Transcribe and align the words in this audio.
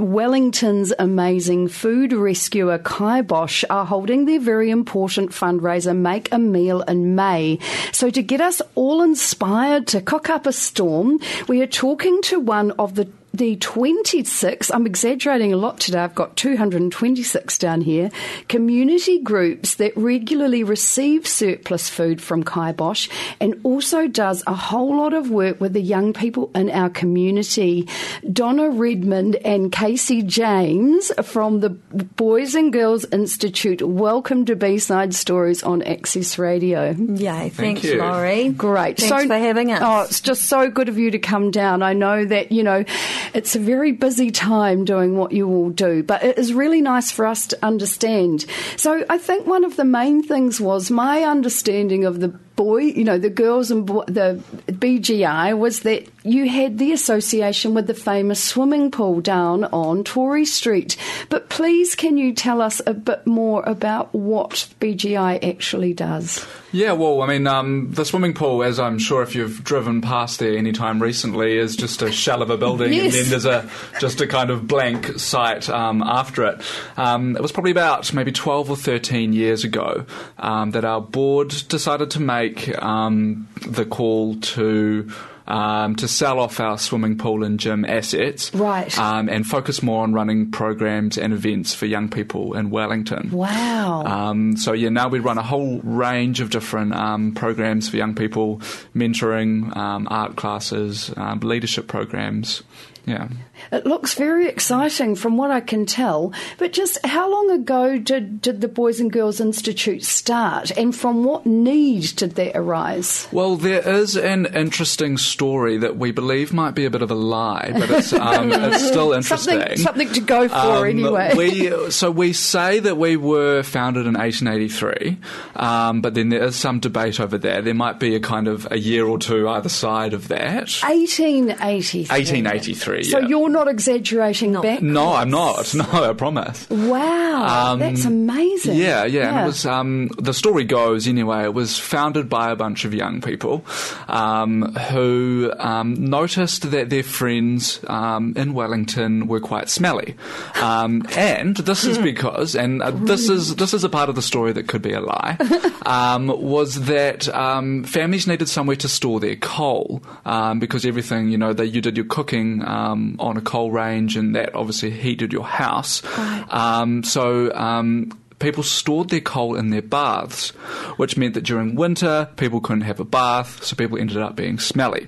Wellington's 0.00 0.94
amazing 0.98 1.68
food 1.68 2.14
rescuer 2.14 2.78
Kaibosh 2.78 3.64
are 3.68 3.84
holding 3.84 4.24
their 4.24 4.40
very 4.40 4.70
important 4.70 5.30
fundraiser 5.30 5.94
Make 5.94 6.32
a 6.32 6.38
Meal 6.38 6.80
in 6.80 7.14
May. 7.14 7.58
So 7.92 8.08
to 8.08 8.22
get 8.22 8.40
us 8.40 8.62
all 8.74 9.02
inspired 9.02 9.86
to 9.88 10.00
cook 10.00 10.30
up 10.30 10.46
a 10.46 10.54
storm, 10.54 11.20
we 11.48 11.60
are 11.60 11.66
talking 11.66 12.22
to 12.22 12.40
one 12.40 12.70
of 12.72 12.94
the 12.94 13.10
the 13.32 13.56
26, 13.56 14.70
I'm 14.70 14.86
exaggerating 14.86 15.52
a 15.52 15.56
lot 15.56 15.78
today, 15.78 16.00
I've 16.00 16.14
got 16.14 16.36
226 16.36 17.58
down 17.58 17.80
here, 17.80 18.10
community 18.48 19.20
groups 19.20 19.76
that 19.76 19.96
regularly 19.96 20.64
receive 20.64 21.26
surplus 21.26 21.88
food 21.88 22.20
from 22.20 22.42
Kaibosh 22.42 23.08
and 23.40 23.60
also 23.62 24.08
does 24.08 24.42
a 24.46 24.54
whole 24.54 24.96
lot 24.96 25.14
of 25.14 25.30
work 25.30 25.60
with 25.60 25.72
the 25.72 25.80
young 25.80 26.12
people 26.12 26.50
in 26.54 26.70
our 26.70 26.90
community. 26.90 27.88
Donna 28.32 28.68
Redmond 28.70 29.36
and 29.36 29.70
Casey 29.70 30.22
James 30.22 31.12
from 31.22 31.60
the 31.60 31.70
Boys 31.70 32.54
and 32.54 32.72
Girls 32.72 33.04
Institute, 33.06 33.80
welcome 33.82 34.44
to 34.46 34.56
B-Side 34.56 35.14
Stories 35.14 35.62
on 35.62 35.82
Access 35.82 36.38
Radio. 36.38 36.90
Yay, 36.90 37.50
thanks, 37.50 37.84
you. 37.84 37.98
Laurie. 37.98 38.48
Great. 38.50 38.98
Thanks 38.98 39.26
for 39.26 39.38
having 39.38 39.70
us. 39.72 39.80
Oh, 39.82 40.02
it's 40.02 40.20
just 40.20 40.46
so 40.46 40.68
good 40.68 40.88
of 40.88 40.98
you 40.98 41.12
to 41.12 41.18
come 41.18 41.50
down. 41.50 41.82
I 41.82 41.92
know 41.92 42.24
that, 42.24 42.50
you 42.52 42.62
know, 42.62 42.84
it's 43.34 43.56
a 43.56 43.60
very 43.60 43.92
busy 43.92 44.30
time 44.30 44.84
doing 44.84 45.16
what 45.16 45.32
you 45.32 45.48
all 45.48 45.70
do, 45.70 46.02
but 46.02 46.22
it 46.22 46.38
is 46.38 46.52
really 46.52 46.80
nice 46.80 47.10
for 47.10 47.26
us 47.26 47.46
to 47.48 47.58
understand. 47.64 48.46
So 48.76 49.04
I 49.08 49.18
think 49.18 49.46
one 49.46 49.64
of 49.64 49.76
the 49.76 49.84
main 49.84 50.22
things 50.22 50.60
was 50.60 50.90
my 50.90 51.22
understanding 51.22 52.04
of 52.04 52.20
the 52.20 52.28
boy, 52.28 52.80
you 52.80 53.04
know, 53.04 53.16
the 53.16 53.30
girls 53.30 53.70
and 53.70 53.86
bo- 53.86 54.04
the 54.04 54.42
BGI 54.66 55.56
was 55.56 55.80
that 55.80 56.06
you 56.24 56.46
had 56.46 56.76
the 56.76 56.92
association 56.92 57.72
with 57.72 57.86
the 57.86 57.94
famous 57.94 58.42
swimming 58.44 58.90
pool 58.90 59.22
down 59.22 59.64
on 59.64 60.04
Tory 60.04 60.44
Street. 60.44 60.98
But 61.30 61.48
please, 61.48 61.94
can 61.94 62.18
you 62.18 62.34
tell 62.34 62.60
us 62.60 62.82
a 62.86 62.92
bit 62.92 63.26
more 63.26 63.62
about 63.62 64.14
what 64.14 64.68
BGI 64.78 65.42
actually 65.42 65.94
does? 65.94 66.46
Yeah, 66.72 66.92
well, 66.92 67.20
I 67.22 67.26
mean, 67.26 67.46
um, 67.48 67.90
the 67.90 68.04
swimming 68.04 68.32
pool, 68.32 68.62
as 68.62 68.78
I'm 68.78 68.98
sure 68.98 69.22
if 69.22 69.34
you've 69.34 69.64
driven 69.64 70.00
past 70.00 70.38
there 70.38 70.56
any 70.56 70.70
time 70.70 71.02
recently, 71.02 71.58
is 71.58 71.74
just 71.74 72.00
a 72.02 72.12
shell 72.12 72.42
of 72.42 72.50
a 72.50 72.56
building, 72.56 72.92
Yes. 72.92 73.06
and 73.06 73.12
then 73.24 73.30
there's 73.30 73.44
a 73.44 73.68
just 74.00 74.20
a 74.20 74.26
kind 74.28 74.50
of 74.50 74.68
blank 74.68 75.18
site 75.18 75.68
um, 75.68 76.00
after 76.02 76.44
it. 76.46 76.62
Um, 76.96 77.34
it 77.36 77.42
was 77.42 77.50
probably 77.50 77.72
about 77.72 78.12
maybe 78.14 78.30
12 78.30 78.70
or 78.70 78.76
13 78.76 79.32
years 79.32 79.64
ago 79.64 80.04
um, 80.38 80.70
that 80.70 80.84
our 80.84 81.00
board 81.00 81.48
decided 81.68 82.10
to 82.12 82.20
make 82.20 82.80
um, 82.82 83.48
the 83.66 83.84
call 83.84 84.36
to. 84.40 85.10
Um, 85.50 85.96
to 85.96 86.06
sell 86.06 86.38
off 86.38 86.60
our 86.60 86.78
swimming 86.78 87.18
pool 87.18 87.42
and 87.42 87.58
gym 87.58 87.84
assets, 87.84 88.54
Right. 88.54 88.96
um, 88.98 89.28
and 89.28 89.44
focus 89.44 89.82
more 89.82 90.04
on 90.04 90.12
running 90.12 90.50
programs 90.52 91.18
and 91.18 91.32
events 91.32 91.74
for 91.74 91.86
young 91.86 92.08
people 92.08 92.54
in 92.56 92.70
Wellington. 92.70 93.30
Wow. 93.32 94.04
Um, 94.04 94.56
so 94.56 94.72
yeah, 94.72 94.90
now 94.90 95.08
we 95.08 95.18
run 95.18 95.38
a 95.38 95.42
whole 95.42 95.80
range 95.82 96.40
of 96.40 96.50
different 96.50 96.94
um, 96.94 97.32
programs 97.34 97.88
for 97.88 97.96
young 97.96 98.14
people, 98.14 98.58
mentoring, 98.94 99.76
um, 99.76 100.06
art 100.10 100.36
classes, 100.36 101.12
um, 101.16 101.40
leadership 101.40 101.88
programs. 101.88 102.62
Yeah. 103.06 103.26
It 103.72 103.86
looks 103.86 104.14
very 104.14 104.46
exciting 104.48 105.14
from 105.14 105.36
what 105.36 105.50
I 105.50 105.60
can 105.60 105.86
tell. 105.86 106.32
But 106.58 106.72
just 106.72 107.04
how 107.04 107.30
long 107.30 107.50
ago 107.50 107.98
did, 107.98 108.40
did 108.40 108.60
the 108.60 108.68
Boys 108.68 109.00
and 109.00 109.12
Girls 109.12 109.40
Institute 109.40 110.04
start, 110.04 110.70
and 110.76 110.94
from 110.94 111.24
what 111.24 111.46
need 111.46 112.16
did 112.16 112.34
that 112.36 112.56
arise? 112.56 113.28
Well, 113.32 113.56
there 113.56 113.86
is 113.88 114.16
an 114.16 114.46
interesting 114.54 115.18
story 115.18 115.78
that 115.78 115.96
we 115.96 116.12
believe 116.12 116.52
might 116.52 116.74
be 116.74 116.84
a 116.84 116.90
bit 116.90 117.02
of 117.02 117.10
a 117.10 117.14
lie, 117.14 117.70
but 117.72 117.90
it's, 117.90 118.12
um, 118.12 118.52
it's 118.52 118.86
still 118.86 119.12
interesting. 119.12 119.60
Something, 119.60 119.76
something 119.76 120.12
to 120.12 120.20
go 120.20 120.48
for 120.48 120.54
Um, 120.54 120.84
anyway. 120.86 121.34
We, 121.36 121.90
so 121.90 122.10
we 122.10 122.32
say 122.32 122.80
that 122.80 122.96
we 122.96 123.16
were 123.16 123.62
founded 123.62 124.06
in 124.06 124.14
1883, 124.14 125.18
um, 125.56 126.00
but 126.00 126.14
then 126.14 126.28
there 126.30 126.42
is 126.44 126.56
some 126.56 126.80
debate 126.80 127.20
over 127.20 127.38
there. 127.38 127.62
There 127.62 127.74
might 127.74 127.98
be 127.98 128.14
a 128.14 128.20
kind 128.20 128.48
of 128.48 128.70
a 128.70 128.78
year 128.78 129.06
or 129.06 129.18
two 129.18 129.48
either 129.48 129.68
side 129.68 130.12
of 130.14 130.28
that. 130.28 130.70
1883. 130.82 132.00
1883, 132.08 133.04
So 133.04 133.18
yeah. 133.18 133.26
you're 133.28 133.49
not 133.50 133.68
exaggerating 133.68 134.52
back? 134.60 134.82
No, 134.82 135.12
I'm 135.14 135.30
not. 135.30 135.74
No, 135.80 135.84
I 136.10 136.12
promise. 136.12 136.68
Wow, 136.68 137.72
Um, 137.72 137.78
that's 137.78 138.04
amazing. 138.04 138.76
Yeah, 138.76 139.04
yeah. 139.04 139.28
And 139.30 139.40
it 139.40 139.46
was 139.46 139.64
um, 139.64 140.08
the 140.18 140.34
story 140.34 140.64
goes 140.64 141.08
anyway. 141.08 141.44
It 141.44 141.54
was 141.54 141.78
founded 141.78 142.28
by 142.28 142.50
a 142.50 142.56
bunch 142.56 142.84
of 142.84 142.92
young 142.92 143.20
people 143.22 143.64
um, 144.08 144.74
who 144.90 145.52
um, 145.58 145.94
noticed 145.94 146.70
that 146.70 146.90
their 146.90 147.02
friends 147.02 147.80
um, 147.88 148.34
in 148.36 148.52
Wellington 148.52 149.26
were 149.26 149.40
quite 149.40 149.68
smelly, 149.70 150.16
um, 150.60 151.02
and 151.16 151.56
this 151.56 151.84
is 151.84 151.96
because, 151.98 152.54
and 152.54 152.82
uh, 152.82 152.90
this 152.90 153.28
is 153.28 153.56
this 153.56 153.72
is 153.72 153.84
a 153.84 153.88
part 153.88 154.08
of 154.08 154.14
the 154.14 154.22
story 154.22 154.52
that 154.52 154.68
could 154.68 154.82
be 154.82 154.92
a 154.92 155.00
lie, 155.00 155.36
um, 155.86 156.26
was 156.28 156.82
that 156.86 157.28
um, 157.34 157.84
families 157.84 158.26
needed 158.26 158.48
somewhere 158.48 158.76
to 158.76 158.88
store 158.88 159.18
their 159.20 159.36
coal 159.36 160.02
um, 160.26 160.58
because 160.58 160.84
everything 160.84 161.28
you 161.30 161.38
know 161.38 161.52
that 161.52 161.68
you 161.68 161.80
did 161.80 161.96
your 161.96 162.06
cooking 162.06 162.62
um, 162.66 163.16
on 163.18 163.36
a 163.36 163.39
coal 163.40 163.70
range, 163.70 164.16
and 164.16 164.34
that 164.36 164.54
obviously 164.54 164.90
heated 164.90 165.32
your 165.32 165.44
house. 165.46 166.02
Um, 166.18 167.02
so 167.02 167.52
um, 167.54 168.12
people 168.40 168.62
stored 168.62 169.10
their 169.10 169.20
coal 169.20 169.54
in 169.54 169.70
their 169.70 169.82
baths, 169.82 170.50
which 170.96 171.16
meant 171.16 171.34
that 171.34 171.42
during 171.42 171.76
winter 171.76 172.28
people 172.36 172.60
couldn't 172.60 172.82
have 172.82 172.98
a 172.98 173.04
bath, 173.04 173.62
so 173.62 173.76
people 173.76 173.98
ended 173.98 174.16
up 174.16 174.34
being 174.34 174.58
smelly. 174.58 175.06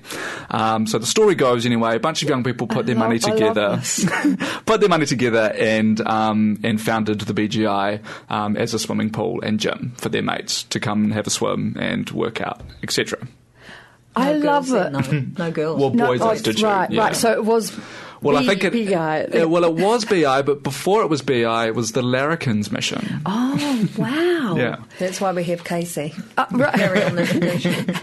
Um, 0.51 0.87
so 0.87 0.97
the 0.97 1.05
story 1.05 1.35
goes 1.35 1.65
anyway: 1.65 1.95
a 1.95 1.99
bunch 1.99 2.23
of 2.23 2.29
young 2.29 2.43
people 2.43 2.67
put 2.67 2.85
their 2.85 2.95
money 2.95 3.19
love- 3.19 3.39
I 3.41 3.45
love 3.45 3.83
together, 3.83 4.57
put 4.65 4.79
their 4.79 4.89
money 4.89 5.05
together, 5.05 5.53
and 5.57 5.99
um, 6.07 6.59
and 6.63 6.79
founded 6.81 7.19
the 7.21 7.33
BGI 7.33 8.01
um, 8.29 8.55
as 8.55 8.73
a 8.73 8.79
swimming 8.79 9.09
pool 9.09 9.41
and 9.41 9.59
gym 9.59 9.93
for 9.97 10.09
their 10.09 10.23
mates 10.23 10.63
to 10.63 10.79
come 10.79 11.03
and 11.03 11.13
have 11.13 11.27
a 11.27 11.31
swim 11.31 11.75
and 11.79 12.09
work 12.11 12.39
out, 12.39 12.61
etc. 12.83 13.19
I 14.15 14.33
love 14.33 14.69
girls 14.69 15.07
it. 15.07 15.13
No, 15.19 15.45
no 15.45 15.51
girls. 15.51 15.79
Well, 15.81 15.89
No, 15.91 16.07
Boys 16.07 16.21
oh, 16.21 16.31
Institute, 16.31 16.63
right, 16.63 16.91
yeah. 16.91 17.01
right. 17.01 17.15
So 17.15 17.31
it 17.31 17.43
was. 17.43 17.75
Well, 18.23 18.39
B- 18.41 18.45
I 18.45 18.55
think 18.55 18.63
it. 18.63 18.73
BI. 18.89 19.27
yeah, 19.37 19.43
well, 19.45 19.63
it 19.65 19.73
was 19.73 20.05
BI, 20.05 20.41
but 20.41 20.63
before 20.63 21.01
it 21.03 21.09
was 21.09 21.21
BI, 21.21 21.67
it 21.67 21.75
was 21.75 21.91
the 21.91 22.01
Larrikins 22.01 22.71
mission. 22.71 23.21
Oh 23.25 23.87
wow! 23.97 24.29
Yeah. 24.57 24.77
That's 24.99 25.19
why 25.19 25.31
we 25.31 25.43
have 25.45 25.63
Casey. 25.63 26.13
Uh, 26.37 26.45
right. 26.51 26.73
Carry 26.75 27.03
on 27.03 27.15
the 27.15 27.25
tradition. 27.25 27.95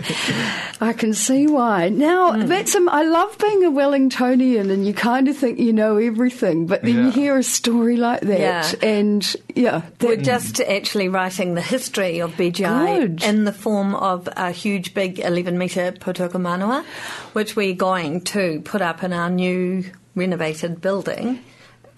I 0.81 0.93
can 0.95 1.15
see 1.15 1.47
why. 1.47 1.89
Now, 1.91 2.33
Hmm. 2.33 2.47
that's 2.47 2.75
um, 2.75 2.89
I 2.89 3.03
love 3.03 3.37
being 3.39 3.65
a 3.65 3.71
Wellingtonian, 3.71 4.71
and 4.71 4.87
you 4.87 4.93
kind 4.95 5.29
of 5.29 5.37
think 5.37 5.59
you 5.61 5.73
know 5.73 5.97
everything, 5.99 6.67
but 6.67 6.83
then 6.83 6.97
you 7.05 7.11
hear 7.11 7.37
a 7.39 7.43
story 7.43 7.97
like 7.97 8.23
that, 8.23 8.41
Yeah. 8.41 8.73
and 8.89 9.37
yeah, 9.55 9.83
We're 10.01 10.17
just 10.17 10.61
actually 10.61 11.09
writing 11.09 11.55
the 11.55 11.63
history 11.63 12.21
of 12.21 12.33
BGI 12.33 13.01
Good. 13.01 13.23
in 13.23 13.45
the 13.45 13.53
form 13.53 13.95
of 13.95 14.29
a 14.37 14.51
huge, 14.51 14.95
big 14.95 15.19
11 15.19 15.59
metre 15.59 15.93
pou 15.93 16.13
tokomanawa, 16.13 16.85
which 17.33 17.57
we're 17.57 17.75
going 17.75 18.23
to 18.23 18.61
put 18.63 18.83
up 18.83 19.03
in 19.03 19.13
our 19.13 19.31
new 19.31 19.85
renovated 20.15 20.81
building 20.81 21.43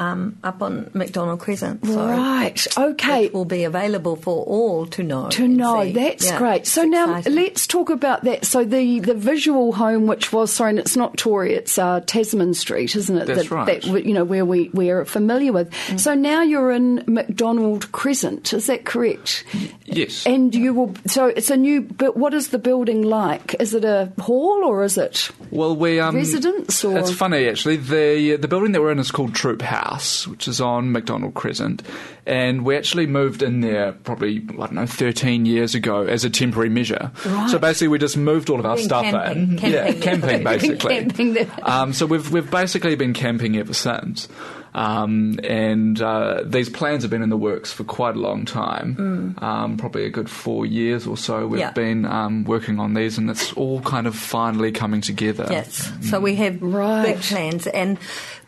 um, 0.03 0.39
up 0.43 0.63
on 0.63 0.91
McDonald 0.95 1.41
Crescent. 1.41 1.85
So 1.87 2.07
right. 2.07 2.67
Okay. 2.77 3.25
It 3.27 3.35
will 3.35 3.45
be 3.45 3.65
available 3.65 4.17
for 4.17 4.45
all 4.45 4.87
to 4.87 5.03
know. 5.03 5.29
to 5.31 5.47
know. 5.49 5.83
see. 5.85 5.93
That's 5.93 6.27
Yeah, 6.27 6.39
great. 6.39 6.67
So 6.67 6.83
it's 6.83 6.91
now 6.91 7.17
exciting. 7.17 7.35
let's 7.35 7.67
talk 7.67 7.91
about 7.91 8.25
that. 8.25 8.45
So 8.45 8.65
the, 8.65 9.01
the 9.01 9.15
visual 9.15 9.73
home, 9.73 10.07
which 10.07 10.33
was 10.33 10.53
sorry, 10.53 10.71
and 10.71 10.79
it's 10.79 10.97
not 10.97 11.17
Tory, 11.17 11.55
it's 11.55 11.79
uh, 11.79 12.01
Tasman 12.07 12.55
Street, 12.55 12.95
isn't 12.97 13.17
it? 13.17 13.27
That's 13.27 13.49
that, 13.49 13.51
right. 13.51 13.83
That, 13.83 14.05
you 14.05 14.15
know 14.15 14.25
where 14.25 14.45
we 14.45 14.71
we 14.73 14.91
are 14.91 15.05
familiar 15.05 15.53
with. 15.53 15.71
Mm. 15.71 16.01
So 16.01 16.15
now 16.15 16.43
you're 16.43 16.71
in 16.73 17.05
McDonald 17.07 17.93
Crescent. 17.93 18.53
Is 18.53 18.67
that 18.67 18.85
correct? 18.85 19.45
Yes. 19.85 20.27
And 20.27 20.55
you 20.55 20.75
will. 20.75 20.95
So 21.07 21.27
it's 21.27 21.51
a 21.51 21.57
new. 21.57 21.83
But 21.83 22.17
what 22.17 22.35
is 22.35 22.49
the 22.49 22.59
building 22.59 23.03
like? 23.03 23.55
Is 23.61 23.75
it 23.75 23.85
a 23.85 24.13
hall 24.21 24.65
or 24.65 24.83
is 24.85 24.97
it? 24.99 25.31
Well, 25.51 25.77
we 25.77 26.01
um, 26.01 26.17
Residence 26.17 26.85
or- 26.85 26.99
it's 26.99 27.13
funny 27.13 27.47
actually. 27.49 27.77
The 27.77 28.37
the 28.37 28.49
building 28.49 28.73
that 28.73 28.81
we're 28.81 28.93
in 28.93 28.99
is 28.99 29.11
called 29.11 29.35
Troop 29.35 29.63
House, 29.63 29.92
which 30.29 30.49
is 30.49 30.61
on 30.61 30.93
McDonald 30.93 31.35
Crescent, 31.35 31.83
and 32.27 32.65
we 32.65 32.77
actually 32.77 33.07
moved 33.07 33.43
in 33.43 33.61
there 33.61 33.93
probably 33.93 34.39
I 34.51 34.53
don't 34.67 34.73
know 34.75 34.87
13 34.87 35.45
years 35.47 35.75
ago 35.75 36.05
as 36.05 36.25
a 36.25 36.31
temporary 36.31 36.69
measure. 36.71 37.11
Right. 37.27 37.51
So 37.51 37.59
basically, 37.59 37.89
we 37.89 37.99
just 37.99 38.17
moved 38.17 38.51
all 38.51 38.59
of 38.61 38.67
our 38.67 38.77
Been 38.77 38.85
stuff 38.85 39.05
camping, 39.05 39.43
in. 39.43 39.59
camping 39.59 39.71
yeah, 39.73 39.91
there. 39.91 40.03
camping 40.03 40.45
basically. 40.45 40.95
camping. 41.07 41.51
Um, 41.63 41.93
so 41.93 42.07
we've 42.07 42.31
we've 42.33 42.51
basically 42.51 42.95
been 42.97 43.13
camping 43.15 43.57
ever 43.57 43.75
since. 43.75 44.29
Um, 44.75 45.39
and 45.45 46.01
uh, 46.01 46.45
these 46.47 46.71
plans 46.71 47.03
have 47.03 47.11
been 47.11 47.21
in 47.21 47.29
the 47.29 47.37
works 47.37 47.71
for 47.71 47.85
quite 47.85 48.17
a 48.17 48.19
long 48.19 48.47
time, 48.47 49.35
um, 49.43 49.77
probably 49.77 50.07
a 50.07 50.09
good 50.09 50.31
four 50.31 50.65
years 50.65 51.07
or 51.07 51.19
so. 51.19 51.47
We've 51.47 51.59
Mm. 51.61 51.65
Yeah. 51.65 51.71
been 51.73 52.05
um, 52.07 52.45
working 52.45 52.81
on 52.81 52.95
these, 52.95 53.19
and 53.19 53.29
it's 53.29 53.53
all 53.53 53.83
kind 53.83 54.07
of 54.07 54.15
finally 54.17 54.73
coming 54.73 55.03
together. 55.03 55.47
Yes. 55.51 55.93
So 56.09 56.21
we 56.21 56.37
have 56.37 56.63
Right. 56.63 57.05
big 57.05 57.21
plans, 57.21 57.67
and 57.67 57.99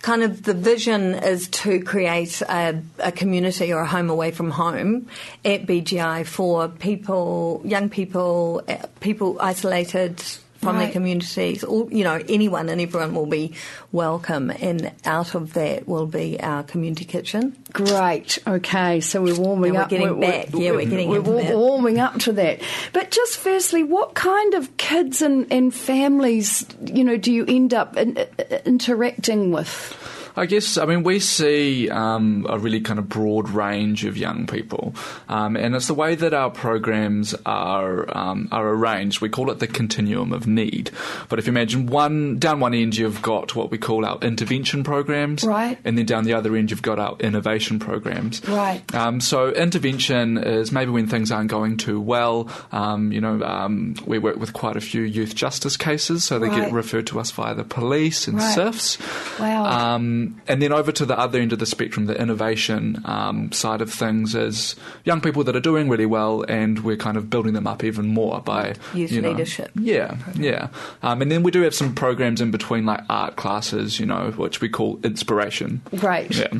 kind 0.05 0.23
of 0.23 0.43
the 0.43 0.53
vision 0.53 1.15
is 1.15 1.49
to 1.49 1.81
create 1.81 2.43
a, 2.43 2.79
a 2.99 3.11
community 3.11 3.73
or 3.73 3.81
a 3.81 3.87
home 3.87 4.11
away 4.11 4.31
from 4.31 4.51
home 4.51 5.09
at 5.47 5.65
BGI 5.65 6.27
for 6.27 6.69
people, 6.69 7.63
young 7.65 7.89
people, 7.89 8.61
uh, 8.69 8.77
people 9.01 9.39
isolated 9.41 10.23
from 10.65 10.77
Right. 10.77 10.85
their 10.87 10.93
communities. 10.93 11.63
All, 11.63 11.89
you 11.93 12.03
know, 12.05 12.21
anyone 12.29 12.69
and 12.69 12.81
everyone 12.81 13.15
will 13.15 13.27
be 13.27 13.53
welcome, 13.93 14.51
and 14.51 14.91
out 15.05 15.35
of 15.35 15.53
that 15.55 15.87
will 15.87 16.07
be 16.07 16.41
our 16.41 16.63
community 16.65 17.05
kitchen. 17.05 17.55
Great. 17.73 18.39
Okay, 18.47 19.01
so 19.01 19.23
we're 19.23 19.39
warming 19.39 19.75
we're 19.75 19.83
up. 19.83 19.89
getting 19.89 20.19
back. 20.21 20.49
Yeah, 20.53 20.73
we're 20.73 20.87
getting 20.87 21.09
we're 21.09 21.19
into 21.19 21.31
wa- 21.31 21.43
that. 21.43 21.57
warming 21.57 21.99
up 22.01 22.19
to 22.21 22.33
that. 22.33 22.61
But 22.93 23.11
just 23.11 23.37
firstly, 23.37 23.83
what 23.85 24.15
kind 24.15 24.55
of 24.55 24.77
kids 24.77 25.23
and, 25.23 25.47
and 25.53 25.73
families, 25.73 26.67
you 26.85 27.05
know, 27.05 27.17
do 27.17 27.33
you 27.33 27.45
end 27.47 27.73
up 27.75 27.97
in, 27.97 28.17
uh, 28.19 28.25
interacting 28.65 29.53
with? 29.53 30.24
I 30.37 30.47
guess, 30.47 30.77
I 30.79 30.85
mean, 30.85 31.05
we 31.05 31.21
see 31.21 31.89
um, 31.91 32.45
a 32.49 32.59
really 32.59 32.81
kind 32.81 32.99
of 32.99 33.09
broad 33.09 33.49
range 33.51 34.05
of 34.05 34.17
young 34.17 34.47
people, 34.47 34.95
um, 35.29 35.57
and 35.57 35.75
it's 35.77 35.87
the 35.87 35.95
way 35.95 36.15
that 36.17 36.35
our 36.35 36.51
programs 36.51 37.35
are 37.47 38.07
um, 38.17 38.49
are 38.51 38.69
arranged. 38.69 39.21
We 39.21 39.29
call 39.29 39.51
it 39.51 39.61
the 39.61 39.67
continuum 39.69 40.33
of 40.33 40.47
need. 40.47 40.91
But 41.29 41.39
if 41.39 41.47
you 41.47 41.53
imagine 41.53 41.87
one 41.87 42.39
down 42.39 42.59
one 42.61 42.75
end, 42.75 42.97
you've 42.97 43.23
got 43.23 43.55
what 43.55 43.71
we 43.71 43.79
call 43.79 44.05
our 44.05 44.19
intervention 44.23 44.83
programs, 44.83 45.45
Right. 45.45 45.79
and 45.85 45.97
then 45.97 46.07
down 46.07 46.25
the 46.25 46.35
other 46.35 46.57
end, 46.57 46.71
you've 46.71 46.83
got 46.83 46.99
our 46.99 47.17
innovation 47.21 47.79
programs, 47.79 48.43
Right. 48.49 48.83
Um, 48.95 49.21
so 49.21 49.51
intervention 49.51 50.39
is 50.39 50.73
maybe 50.73 50.91
when 50.91 51.07
things 51.07 51.31
aren't 51.31 51.51
going 51.51 51.77
too 51.77 52.01
well. 52.01 52.49
Um, 52.73 53.13
you 53.13 53.21
know, 53.21 53.43
um, 53.45 53.95
we 54.07 54.19
work 54.19 54.37
with 54.37 54.53
quite 54.53 54.77
a 54.77 54.81
few 54.81 55.03
youth 55.03 55.35
justice 55.35 55.77
cases, 55.77 56.25
so 56.25 56.39
they 56.39 56.49
Right. 56.49 56.63
get 56.63 56.73
referred 56.73 57.07
to 57.09 57.21
us 57.21 57.31
via 57.31 57.55
the 57.55 57.65
police 57.65 58.27
and 58.27 58.39
Right. 58.39 58.55
CYFS. 58.57 58.99
Wow. 59.41 59.95
Um, 59.95 60.24
and 60.49 60.61
then 60.63 60.73
over 60.73 60.93
to 60.93 61.05
the 61.05 61.19
other 61.19 61.39
end 61.39 61.53
of 61.53 61.59
the 61.59 61.67
spectrum, 61.67 62.07
the 62.07 62.21
innovation 62.21 63.01
um, 63.05 63.51
side 63.53 63.81
of 63.81 63.93
things 63.93 64.35
is 64.35 64.77
young 65.05 65.21
people 65.21 65.45
that 65.45 65.55
are 65.57 65.61
doing 65.61 65.89
really 65.89 66.07
well, 66.07 66.45
and 66.49 66.81
we're 66.85 66.97
kind 66.97 67.17
of 67.17 67.29
building 67.31 67.55
them 67.55 67.67
up 67.67 67.83
even 67.85 68.07
more 68.07 68.41
by 68.41 68.75
Youth 68.95 69.13
you 69.13 69.21
know- 69.21 69.31
leadership. 69.31 69.71
Yeah, 69.75 70.17
yeah. 70.35 70.69
Um, 71.03 71.23
and 71.23 71.31
then 71.31 71.43
we 71.43 71.51
do 71.51 71.63
have 71.63 71.75
some 71.75 71.95
programs 71.95 72.41
in 72.41 72.51
between, 72.51 72.87
like 72.87 73.01
art 73.09 73.37
classes, 73.37 73.99
you 74.01 74.07
know, 74.07 74.31
which 74.37 74.61
we 74.61 74.69
call 74.69 74.99
inspiration. 75.05 75.81
Great. 75.97 76.35
Yeah. 76.35 76.49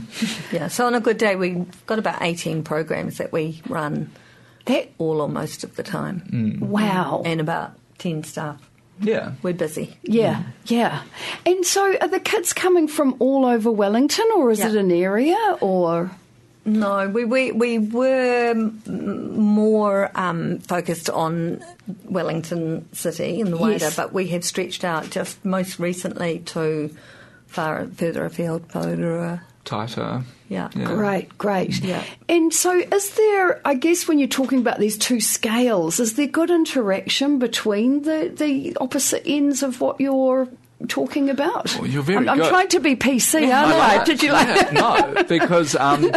Yeah, 0.53 0.69
so 0.69 0.87
on 0.87 0.95
a 0.95 1.01
good 1.01 1.19
day, 1.19 1.37
we've 1.37 1.87
got 1.87 1.99
about 1.99 2.23
18 2.23 2.63
programs 2.63 3.19
that 3.19 3.33
we 3.33 3.61
run 3.69 4.11
That 4.67 4.91
all 4.99 5.21
or 5.21 5.29
most 5.29 5.65
of 5.65 5.77
the 5.77 5.83
time, 5.83 6.59
wow. 6.61 7.23
and 7.25 7.41
about 7.41 7.73
10 7.99 8.23
staff. 8.25 8.61
Yeah. 9.01 9.33
We're 9.43 9.55
busy. 9.55 9.97
Yeah, 10.03 10.43
yeah. 10.67 11.03
And 11.45 11.65
so 11.67 11.97
are 12.01 12.09
the 12.09 12.21
kids 12.21 12.53
coming 12.53 12.87
from 12.89 13.17
all 13.19 13.45
over 13.45 13.71
Wellington 13.71 14.27
or 14.37 14.51
is 14.51 14.61
Yeah. 14.61 14.69
it 14.69 14.77
an 14.77 14.91
area 14.93 15.57
or 15.61 16.11
No, 16.65 17.09
we 17.09 17.25
we, 17.25 17.53
we 17.53 17.79
were 17.79 18.55
more 18.55 20.11
um, 20.15 20.59
focused 20.61 21.11
on 21.11 21.63
Wellington 22.05 22.89
City 22.93 23.41
and 23.41 23.53
the 23.53 23.57
wider, 23.59 23.85
Yes. 23.85 23.97
but 23.97 24.13
we 24.13 24.29
have 24.29 24.45
stretched 24.45 24.85
out 24.85 25.11
just 25.11 25.45
most 25.45 25.79
recently 25.79 26.39
to 26.47 26.95
far 27.49 27.87
further 27.97 28.25
afield, 28.25 28.69
Poudre. 28.69 29.41
Tighter. 29.65 30.23
Yeah. 30.49 30.69
Yeah. 30.75 30.87
Great, 30.87 31.37
great. 31.39 31.83
Yeah. 31.83 32.05
And 32.29 32.53
so, 32.53 32.79
is 32.79 33.15
there, 33.15 33.61
I 33.67 33.75
guess, 33.75 34.07
when 34.07 34.19
you're 34.19 34.29
talking 34.29 34.59
about 34.59 34.79
these 34.79 34.99
two 34.99 35.21
scales, 35.21 36.01
is 36.01 36.15
there 36.17 36.27
good 36.27 36.51
interaction 36.51 37.39
between 37.39 38.03
the, 38.03 38.33
the 38.35 38.77
opposite 38.81 39.23
ends 39.27 39.63
of 39.63 39.81
what 39.81 40.01
you're 40.01 40.49
talking 40.87 41.31
about? 41.31 41.75
Well, 41.77 41.87
you're 41.87 42.03
very 42.03 42.29
I'm, 42.29 42.41
I'm 42.41 42.49
trying 42.49 42.69
to 42.69 42.81
be 42.81 42.97
PC, 42.97 43.43
aren't 43.53 43.73
I? 43.73 43.97
like 43.97 44.07
Did 44.07 44.23
you 44.23 44.33
like 44.33 44.47
Yeah, 44.49 44.71
no, 45.15 45.23
because 45.29 45.75
um, 45.77 46.11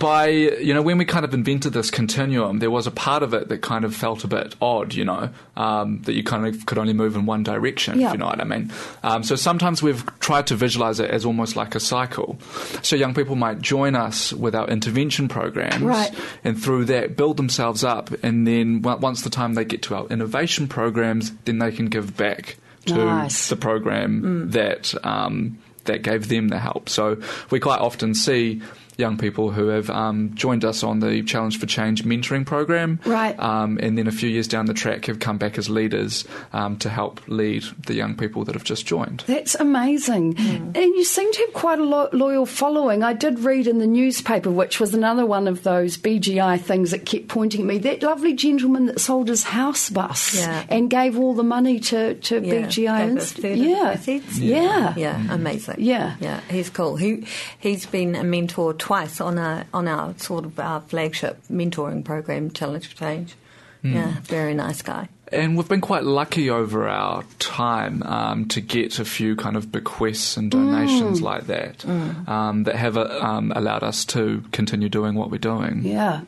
by 0.00 0.28
you 0.28 0.74
know 0.74 0.82
when 0.82 0.98
we 0.98 1.04
kind 1.04 1.24
of 1.24 1.34
invented 1.34 1.72
this 1.72 1.90
continuum, 1.90 2.58
there 2.58 2.70
was 2.70 2.86
a 2.86 2.90
part 2.90 3.22
of 3.22 3.34
it 3.34 3.48
that 3.48 3.62
kind 3.62 3.84
of 3.84 3.94
felt 3.94 4.24
a 4.24 4.28
bit 4.28 4.54
odd, 4.60 4.94
you 4.94 5.04
know, 5.04 5.30
um, 5.56 6.02
that 6.02 6.14
you 6.14 6.22
kind 6.24 6.46
of 6.46 6.66
could 6.66 6.78
only 6.78 6.92
move 6.92 7.16
in 7.16 7.26
one 7.26 7.42
direction. 7.42 8.00
Yeah. 8.00 8.08
If 8.08 8.12
you 8.14 8.18
know 8.18 8.26
what 8.26 8.40
I 8.40 8.44
mean. 8.44 8.72
Um, 9.02 9.22
so 9.22 9.36
sometimes 9.36 9.82
we've 9.82 10.04
tried 10.20 10.46
to 10.48 10.56
visualize 10.56 11.00
it 11.00 11.10
as 11.10 11.24
almost 11.24 11.56
like 11.56 11.74
a 11.74 11.80
cycle. 11.80 12.38
So 12.82 12.96
young 12.96 13.14
people 13.14 13.36
might 13.36 13.60
join 13.60 13.94
us 13.94 14.32
with 14.32 14.54
our 14.54 14.68
intervention 14.68 15.28
programs, 15.28 15.82
Right. 15.82 16.12
and 16.44 16.60
through 16.60 16.86
that 16.86 17.16
build 17.16 17.36
themselves 17.36 17.84
up, 17.84 18.10
and 18.22 18.46
then 18.46 18.82
once 18.82 19.22
the 19.22 19.30
time 19.30 19.54
they 19.54 19.64
get 19.64 19.82
to 19.82 19.94
our 19.94 20.06
innovation 20.08 20.68
programs, 20.68 21.32
then 21.44 21.58
they 21.58 21.72
can 21.72 21.86
give 21.86 22.16
back 22.16 22.56
to 22.86 22.94
Nice. 22.96 23.48
the 23.48 23.56
program 23.56 24.50
that 24.50 24.94
um, 25.04 25.58
that 25.84 26.02
gave 26.02 26.28
them 26.28 26.48
the 26.48 26.58
help. 26.58 26.88
So 26.88 27.18
we 27.50 27.60
quite 27.60 27.80
often 27.80 28.14
see 28.14 28.62
young 28.96 29.16
people 29.18 29.50
who 29.50 29.68
have 29.68 29.90
um, 29.90 30.30
joined 30.34 30.64
us 30.64 30.82
on 30.82 31.00
the 31.00 31.22
Challenge 31.22 31.58
for 31.58 31.66
Change 31.66 32.04
mentoring 32.04 32.46
program, 32.46 33.00
Right. 33.04 33.38
Um, 33.38 33.78
and 33.82 33.98
then 33.98 34.06
a 34.06 34.12
few 34.12 34.28
years 34.28 34.46
down 34.48 34.66
the 34.66 34.74
track 34.74 35.06
have 35.06 35.18
come 35.20 35.36
back 35.38 35.58
as 35.58 35.68
leaders 35.68 36.24
um, 36.52 36.76
to 36.78 36.88
help 36.88 37.20
lead 37.26 37.64
the 37.86 37.94
young 37.94 38.16
people 38.16 38.44
that 38.44 38.54
have 38.54 38.64
just 38.64 38.86
joined. 38.86 39.24
That's 39.26 39.54
amazing. 39.56 40.36
And 40.38 40.76
you 40.76 41.04
seem 41.04 41.32
to 41.32 41.40
have 41.46 41.52
quite 41.54 41.78
a 41.78 41.84
lo- 41.84 42.08
loyal 42.12 42.46
following. 42.46 43.02
I 43.02 43.12
did 43.12 43.40
read 43.40 43.66
in 43.66 43.78
the 43.78 43.86
newspaper, 43.86 44.50
which 44.50 44.78
was 44.80 44.94
another 44.94 45.26
one 45.26 45.48
of 45.48 45.62
those 45.62 45.96
BGI 45.96 46.60
things 46.60 46.90
that 46.92 47.04
kept 47.06 47.28
pointing 47.28 47.60
at 47.62 47.66
me, 47.66 47.78
that 47.78 48.02
lovely 48.02 48.34
gentleman 48.34 48.86
that 48.86 49.00
sold 49.00 49.28
his 49.28 49.42
house 49.44 49.90
bus 49.90 50.34
Yeah. 50.38 50.64
and 50.68 50.88
gave 50.90 51.18
all 51.18 51.34
the 51.34 51.42
money 51.42 51.80
to, 51.80 52.14
to 52.14 52.40
Yeah, 52.40 52.54
BGI. 52.66 52.98
gave 52.98 53.10
Inst- 53.10 53.36
third 53.38 53.58
yeah. 53.58 53.98
yeah. 54.38 54.94
Yeah, 54.96 55.34
amazing. 55.34 55.76
Yeah. 55.78 56.16
yeah, 56.20 56.40
he's 56.50 56.70
cool. 56.70 56.96
He 56.96 57.26
he's 57.58 57.86
been 57.86 58.14
a 58.14 58.24
mentor 58.24 58.72
twice 58.84 59.18
on 59.18 59.38
our 59.38 59.64
on 59.72 59.88
our 59.88 60.12
sort 60.18 60.44
of 60.44 60.60
our 60.60 60.82
flagship 60.82 61.38
mentoring 61.50 62.04
program, 62.04 62.50
Challenge 62.50 62.86
for 62.86 62.94
Change. 62.94 63.34
Hmm. 63.80 63.94
Yeah, 63.94 64.20
very 64.24 64.52
nice 64.52 64.82
guy. 64.82 65.08
And 65.32 65.56
we've 65.56 65.68
been 65.68 65.80
quite 65.80 66.04
lucky 66.04 66.50
over 66.50 66.86
our 66.86 67.24
time 67.38 68.02
um, 68.02 68.46
to 68.48 68.60
get 68.60 68.98
a 68.98 69.04
few 69.04 69.36
kind 69.36 69.56
of 69.56 69.72
bequests 69.72 70.36
and 70.36 70.50
donations 70.50 71.22
like 71.22 71.46
that 71.46 71.84
um, 72.28 72.64
that 72.64 72.76
have 72.76 72.96
uh, 72.96 73.18
um, 73.20 73.52
allowed 73.56 73.82
us 73.82 74.04
to 74.06 74.44
continue 74.52 74.88
doing 74.88 75.14
what 75.14 75.30
we're 75.30 75.38
doing. 75.38 75.82
Yeah. 75.82 76.20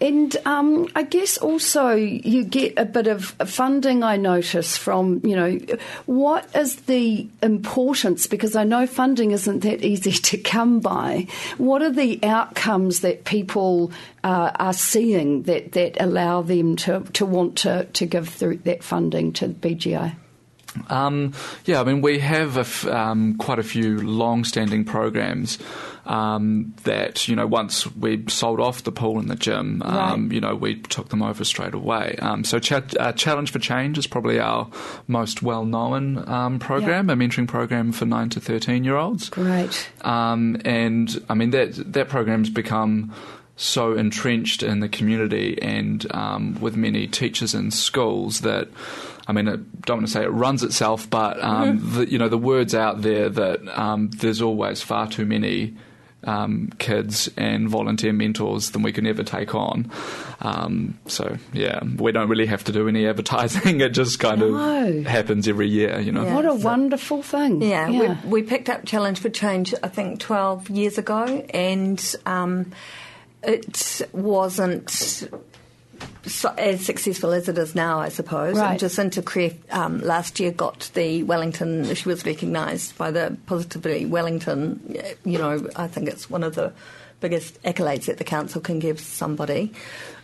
And 0.00 0.36
um, 0.44 0.88
I 0.96 1.04
guess 1.04 1.38
also 1.38 1.90
you 1.94 2.44
get 2.44 2.74
a 2.76 2.84
bit 2.84 3.06
of 3.06 3.26
funding, 3.46 4.02
I 4.02 4.16
notice, 4.16 4.76
from, 4.76 5.20
you 5.24 5.36
know, 5.36 5.58
what 6.06 6.46
is 6.54 6.76
the 6.76 7.28
importance? 7.42 8.26
Because 8.26 8.56
I 8.56 8.64
know 8.64 8.86
funding 8.86 9.30
isn't 9.30 9.60
that 9.60 9.82
easy 9.82 10.12
to 10.30 10.38
come 10.38 10.80
by. 10.80 11.28
What 11.58 11.82
are 11.82 11.92
the 11.92 12.18
outcomes 12.24 13.00
that 13.00 13.24
people 13.24 13.92
uh, 14.24 14.52
are 14.56 14.72
seeing 14.72 15.42
that, 15.44 15.72
that 15.72 16.00
allow 16.00 16.42
them 16.42 16.76
to, 16.76 17.00
to 17.12 17.26
want 17.26 17.56
to, 17.58 17.84
to 17.92 18.06
give 18.06 18.31
through 18.32 18.58
that 18.58 18.82
funding 18.82 19.32
to 19.34 19.48
BGI? 19.48 20.16
Um, 20.88 21.34
yeah, 21.66 21.82
I 21.82 21.84
mean, 21.84 22.00
we 22.00 22.18
have 22.20 22.56
a 22.56 22.60
f- 22.60 22.86
um, 22.86 23.36
quite 23.36 23.58
a 23.58 23.62
few 23.62 23.98
long-standing 23.98 24.86
programs 24.86 25.58
um, 26.06 26.74
that 26.84 27.28
you 27.28 27.36
know 27.36 27.46
once 27.46 27.86
we 27.94 28.24
sold 28.28 28.58
off 28.58 28.82
the 28.82 28.90
pool 28.90 29.18
and 29.18 29.28
the 29.28 29.36
gym, 29.36 29.82
um, 29.82 29.94
Right. 30.24 30.32
you 30.34 30.40
know, 30.40 30.54
we 30.54 30.76
took 30.76 31.10
them 31.10 31.22
over 31.22 31.44
straight 31.44 31.74
away. 31.74 32.16
Um, 32.20 32.42
so, 32.44 32.58
Cha- 32.58 32.80
uh, 32.98 33.12
Challenge 33.12 33.50
for 33.52 33.58
Change 33.58 33.98
is 33.98 34.06
probably 34.06 34.40
our 34.40 34.66
most 35.08 35.42
well-known 35.42 36.26
um, 36.26 36.58
program, 36.58 37.10
a 37.10 37.16
mentoring 37.16 37.46
program 37.46 37.92
for 37.92 38.06
nine 38.06 38.30
to 38.30 38.40
thirteen-year-olds. 38.40 39.28
Great. 39.28 39.90
Um, 40.00 40.56
and 40.64 41.22
I 41.28 41.34
mean 41.34 41.50
that 41.50 41.92
that 41.92 42.08
program's 42.08 42.48
become 42.48 43.12
so 43.56 43.94
entrenched 43.94 44.62
in 44.62 44.80
the 44.80 44.88
community 44.88 45.60
and 45.62 46.06
um, 46.14 46.58
with 46.60 46.76
many 46.76 47.06
teachers 47.06 47.54
in 47.54 47.70
schools 47.70 48.40
that 48.40 48.68
I 49.28 49.32
mean, 49.32 49.48
I 49.48 49.56
don't 49.86 49.98
want 49.98 50.06
to 50.08 50.12
say 50.12 50.24
it 50.24 50.28
runs 50.30 50.64
itself, 50.64 51.08
but 51.08 51.40
um, 51.42 51.78
the, 51.94 52.10
you 52.10 52.18
know 52.18 52.28
the 52.28 52.38
words 52.38 52.74
out 52.74 53.02
there 53.02 53.28
that 53.28 53.60
um, 53.78 54.10
there's 54.10 54.42
always 54.42 54.82
far 54.82 55.06
too 55.08 55.24
many. 55.26 55.74
Um, 56.24 56.70
kids 56.78 57.28
and 57.36 57.68
volunteer 57.68 58.12
mentors 58.12 58.70
than 58.70 58.82
we 58.82 58.92
can 58.92 59.08
ever 59.08 59.24
take 59.24 59.56
on. 59.56 59.90
Um, 60.40 60.96
so 61.06 61.36
yeah, 61.52 61.80
we 61.96 62.12
don't 62.12 62.28
really 62.28 62.46
have 62.46 62.62
to 62.62 62.72
do 62.72 62.86
any 62.86 63.06
advertising. 63.08 63.80
It 63.80 63.88
just 63.88 64.20
kind 64.20 64.38
No. 64.38 64.54
of 64.54 65.04
happens 65.04 65.48
every 65.48 65.68
year, 65.68 65.98
you 65.98 66.12
know. 66.12 66.24
Yeah. 66.24 66.34
What 66.36 66.44
a 66.46 66.54
wonderful 66.54 67.24
thing. 67.24 67.60
Yeah, 67.60 67.90
We, 68.22 68.30
we 68.30 68.42
picked 68.44 68.70
up 68.70 68.84
Challenge 68.84 69.18
for 69.18 69.30
Change, 69.30 69.74
I 69.82 69.88
think, 69.88 70.20
12 70.20 70.70
years 70.70 70.96
ago, 70.96 71.24
and 71.52 72.14
um, 72.24 72.70
it 73.42 74.02
wasn't 74.12 74.90
so, 76.24 76.54
as 76.56 76.84
successful 76.84 77.32
as 77.32 77.48
it 77.48 77.58
is 77.58 77.74
now, 77.74 77.98
I 77.98 78.08
suppose. 78.08 78.56
Right. 78.56 78.72
And 78.72 78.80
Jacinta 78.80 79.22
Creff 79.22 79.54
um, 79.72 80.00
last 80.00 80.40
year 80.40 80.52
got 80.52 80.90
the 80.94 81.22
Wellington, 81.24 81.94
she 81.94 82.08
was 82.08 82.24
recognised 82.24 82.96
by 82.96 83.10
the 83.10 83.36
Positively 83.46 84.06
Wellington. 84.06 84.96
You 85.24 85.38
know, 85.38 85.68
I 85.76 85.88
think 85.88 86.08
it's 86.08 86.30
one 86.30 86.44
of 86.44 86.54
the 86.54 86.72
biggest 87.22 87.62
accolades 87.62 88.04
that 88.06 88.18
the 88.18 88.24
council 88.24 88.60
can 88.60 88.78
give 88.78 89.00
somebody. 89.00 89.72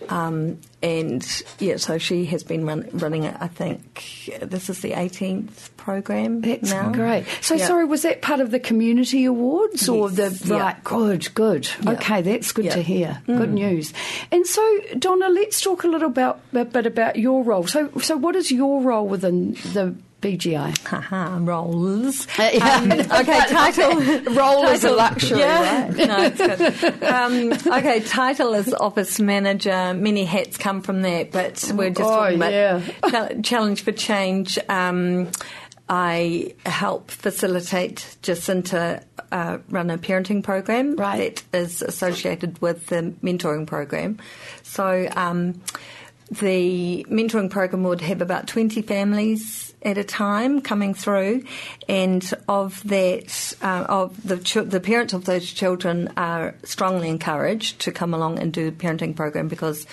Um, 0.09 0.61
and 0.83 1.27
yeah, 1.59 1.77
so 1.77 1.99
she 1.99 2.25
has 2.27 2.45
been 2.45 2.65
run, 2.65 2.89
running 2.93 3.25
it, 3.25 3.37
I 3.41 3.49
think, 3.49 4.31
this 4.43 4.71
is 4.71 4.81
the 4.81 4.93
18th 4.93 5.71
program 5.77 6.41
That's 6.41 6.71
now. 6.71 6.93
great. 6.93 7.25
So, 7.41 7.55
Yeah. 7.55 7.67
sorry, 7.67 7.85
was 7.85 8.03
that 8.03 8.23
part 8.23 8.39
of 8.41 8.53
the 8.53 8.61
community 8.61 9.25
awards 9.25 9.89
or 9.89 10.09
the 10.09 10.25
Yes, 10.25 10.45
yeah. 10.47 10.59
right? 10.61 10.85
Good, 10.85 11.35
good. 11.35 11.69
Yeah. 11.83 11.93
Okay, 11.93 12.23
that's 12.23 12.53
good. 12.53 12.67
Mm. 12.67 12.73
to 12.75 12.83
hear. 12.83 13.23
Good 13.27 13.53
news. 13.53 13.93
And 14.31 14.47
so, 14.47 14.63
Donna, 14.99 15.29
let's 15.31 15.61
talk 15.61 15.83
a 15.85 15.89
a 15.89 15.91
little 15.91 16.09
about, 16.09 16.41
a 16.53 16.65
bit 16.67 16.85
about 16.87 17.17
your 17.17 17.43
role. 17.43 17.67
So, 17.67 17.91
so 18.03 18.17
what 18.17 18.37
is 18.37 18.53
your 18.53 18.83
role 18.83 19.07
within 19.09 19.55
the 19.73 19.95
BGI? 20.21 20.77
Haha, 20.87 21.39
roles. 21.41 22.27
Uh, 22.39 22.51
yeah. 22.53 22.75
Um, 22.77 22.93
okay, 23.21 23.41
title. 23.49 24.01
Role 24.35 24.65
is 24.67 24.83
a 24.85 24.91
luxury, 24.91 25.39
yeah. 25.39 25.85
right? 25.87 25.97
no, 25.97 26.23
it's 26.25 26.81
good. 26.81 27.03
Um, 27.05 27.53
okay, 27.79 28.01
title 28.01 28.55
is 28.55 28.75
office 28.75 29.21
manager. 29.21 29.95
Many 29.95 30.25
hats 30.25 30.57
come 30.57 30.83
from 30.83 31.03
that, 31.03 31.31
but 31.31 31.71
we're 31.75 31.91
just 31.91 32.01
Oh, 32.01 32.17
talking 32.17 32.37
about 32.37 32.53
yeah. 32.53 32.83
chal- 33.11 33.43
challenge 33.43 33.83
for 33.83 33.93
change. 33.93 34.59
Um, 34.69 35.29
I 35.89 36.55
help 36.67 37.11
facilitate 37.11 38.17
Jacinta 38.23 39.03
uh, 39.33 39.59
run 39.71 39.91
a 39.91 39.99
parenting 39.99 40.43
program 40.43 40.97
Right. 40.97 41.43
that 41.53 41.59
is 41.59 41.81
associated 41.81 42.61
with 42.61 42.89
the 42.89 43.15
mentoring 43.23 43.67
program. 43.67 44.19
So 44.65 45.09
um, 45.17 45.63
the 46.31 47.07
mentoring 47.09 47.51
program 47.51 47.83
would 47.85 48.01
have 48.03 48.21
about 48.21 48.47
20 48.49 48.83
families 48.83 49.75
at 49.83 49.97
a 49.97 50.05
time 50.05 50.61
coming 50.61 50.93
through, 50.93 51.45
and 51.89 52.29
of 52.49 52.83
that, 52.89 53.55
uh, 53.63 53.87
of 53.89 54.27
the 54.27 54.37
ch- 54.39 54.55
the 54.65 54.81
parents 54.81 55.15
of 55.15 55.25
those 55.25 55.51
children 55.51 56.13
are 56.17 56.55
strongly 56.65 57.09
encouraged 57.09 57.79
to 57.81 57.93
come 57.93 58.13
along 58.13 58.39
and 58.41 58.53
do 58.53 58.71
the 58.71 58.77
parenting 58.77 59.15
program 59.17 59.49
because. 59.49 59.87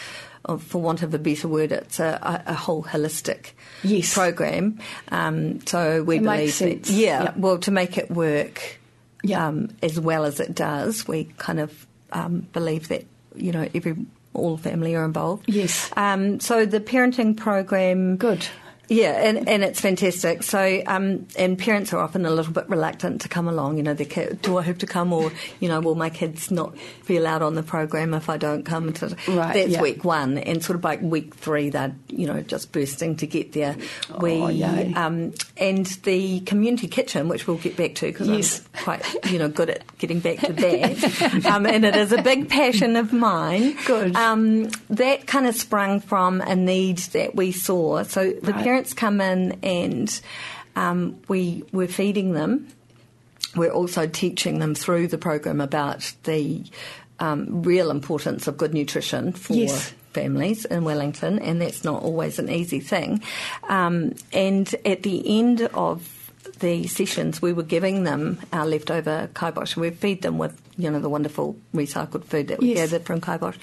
Of, 0.48 0.62
for 0.62 0.80
want 0.80 1.02
of 1.02 1.12
a 1.12 1.18
better 1.18 1.48
word, 1.48 1.72
it's 1.72 2.00
a, 2.00 2.20
a, 2.22 2.52
a 2.52 2.54
whole 2.54 2.84
holistic 2.84 3.54
Yes. 3.84 4.14
program. 4.14 4.78
Um, 5.08 5.66
so 5.66 6.04
we 6.04 6.18
It 6.18 6.22
believe 6.24 6.60
that, 6.60 6.88
yeah, 6.88 7.24
Yep. 7.24 7.38
well, 7.38 7.58
to 7.58 7.72
make 7.72 7.98
it 7.98 8.12
work 8.12 8.78
Yeah. 9.24 9.48
um, 9.48 9.70
as 9.82 10.00
well 10.00 10.24
as 10.24 10.40
it 10.40 10.54
does, 10.54 11.08
we 11.08 11.24
kind 11.40 11.60
of 11.60 11.88
um, 12.12 12.42
believe 12.54 12.90
that 12.90 13.06
you 13.36 13.54
know 13.54 13.68
every 13.74 13.96
all 14.36 14.58
family 14.58 14.96
are 14.96 15.06
involved. 15.06 15.46
Yes. 15.48 15.90
Um, 15.98 16.40
so 16.40 16.66
the 16.66 16.80
parenting 16.80 17.36
program, 17.38 18.18
Good. 18.18 18.46
Yeah, 18.88 19.12
and, 19.28 19.48
and 19.50 19.64
it's 19.64 19.82
fantastic. 19.82 20.44
So, 20.44 20.82
um, 20.88 21.28
and 21.38 21.58
parents 21.58 21.92
are 21.94 22.00
often 22.00 22.26
a 22.26 22.30
little 22.32 22.54
bit 22.54 22.70
reluctant 22.70 23.22
to 23.22 23.30
come 23.30 23.48
along. 23.48 23.78
You 23.78 23.84
know, 23.84 23.94
they 23.94 24.06
ca- 24.06 24.34
do 24.42 24.58
I 24.58 24.62
have 24.64 24.78
to 24.80 24.88
come, 24.88 25.12
or 25.14 25.32
you 25.60 25.68
know, 25.70 25.80
will 25.80 25.96
my 25.96 26.10
kids 26.10 26.52
not 26.52 26.76
be 27.08 27.18
allowed 27.18 27.42
on 27.42 27.56
the 27.56 27.64
program 27.64 28.14
if 28.14 28.30
I 28.30 28.38
don't 28.38 28.64
come? 28.64 28.94
To, 28.94 29.08
Right, 29.28 29.54
That's 29.54 29.70
yeah. 29.72 29.82
week 29.82 30.04
one, 30.04 30.38
and 30.38 30.64
sort 30.64 30.76
of 30.76 30.82
by 30.82 30.98
week 30.98 31.34
three, 31.36 31.70
they're 31.70 31.96
you 32.10 32.28
know 32.28 32.42
just 32.42 32.72
bursting 32.72 33.16
to 33.18 33.28
get 33.28 33.54
there. 33.54 33.76
We 34.20 34.36
Oh, 34.42 34.94
um, 34.96 35.34
and 35.58 35.86
the 36.04 36.42
community 36.42 36.88
kitchen, 36.88 37.28
which 37.28 37.48
we'll 37.48 37.58
get 37.58 37.76
back 37.78 37.96
to 37.96 38.06
because 38.08 38.28
Yes. 38.28 38.62
I'm 38.76 38.84
quite 38.84 39.32
you 39.32 39.40
know 39.40 39.50
good 39.50 39.70
at 39.70 39.98
getting 39.98 40.20
back 40.20 40.40
to 40.40 40.54
that, 40.54 41.46
um, 41.52 41.66
and 41.66 41.86
it 41.86 41.96
is 41.96 42.12
a 42.12 42.22
big 42.22 42.50
passion 42.50 42.96
of 42.96 43.14
mine. 43.14 43.76
Good. 43.86 44.16
Um, 44.16 44.70
that 44.92 45.26
kind 45.28 45.48
of 45.48 45.56
sprung 45.56 46.00
from 46.02 46.42
a 46.42 46.56
need 46.56 46.98
that 47.00 47.36
we 47.36 47.52
saw. 47.52 48.04
So 48.04 48.32
the 48.32 48.52
Right. 48.54 48.64
parents 48.64 48.75
come 48.94 49.22
in 49.22 49.58
and 49.64 50.22
um, 50.76 51.20
we 51.28 51.64
we're 51.72 51.88
feeding 51.88 52.34
them. 52.34 52.68
We're 53.56 53.72
also 53.72 54.06
teaching 54.08 54.60
them 54.60 54.76
through 54.76 55.08
the 55.08 55.18
program 55.18 55.62
about 55.62 56.14
the 56.24 56.64
um, 57.20 57.64
real 57.64 57.90
importance 57.90 58.48
of 58.48 58.58
good 58.58 58.74
nutrition 58.74 59.32
for 59.32 59.54
Yes. 59.54 59.94
families 60.12 60.66
in 60.66 60.84
Wellington, 60.84 61.40
and 61.40 61.62
that's 61.62 61.84
not 61.86 62.04
always 62.04 62.40
an 62.40 62.50
easy 62.50 62.82
thing. 62.82 63.22
Um, 63.70 64.16
and 64.34 64.74
at 64.86 65.04
the 65.04 65.40
end 65.40 65.62
of 65.74 66.12
the 66.60 66.88
sessions, 66.88 67.42
we 67.42 67.54
were 67.54 67.64
giving 67.64 68.04
them 68.04 68.40
our 68.54 68.66
leftover 68.66 69.30
Kaibosh. 69.34 69.76
And 69.76 69.82
we 69.82 69.90
feed 69.92 70.22
them 70.22 70.38
with, 70.38 70.60
you 70.78 70.90
know, 70.92 71.00
the 71.00 71.10
wonderful 71.10 71.56
recycled 71.74 72.26
food 72.26 72.48
that 72.50 72.60
we 72.60 72.74
Yes. 72.76 72.90
gathered 72.92 73.06
from 73.06 73.22
Kaibosh, 73.22 73.56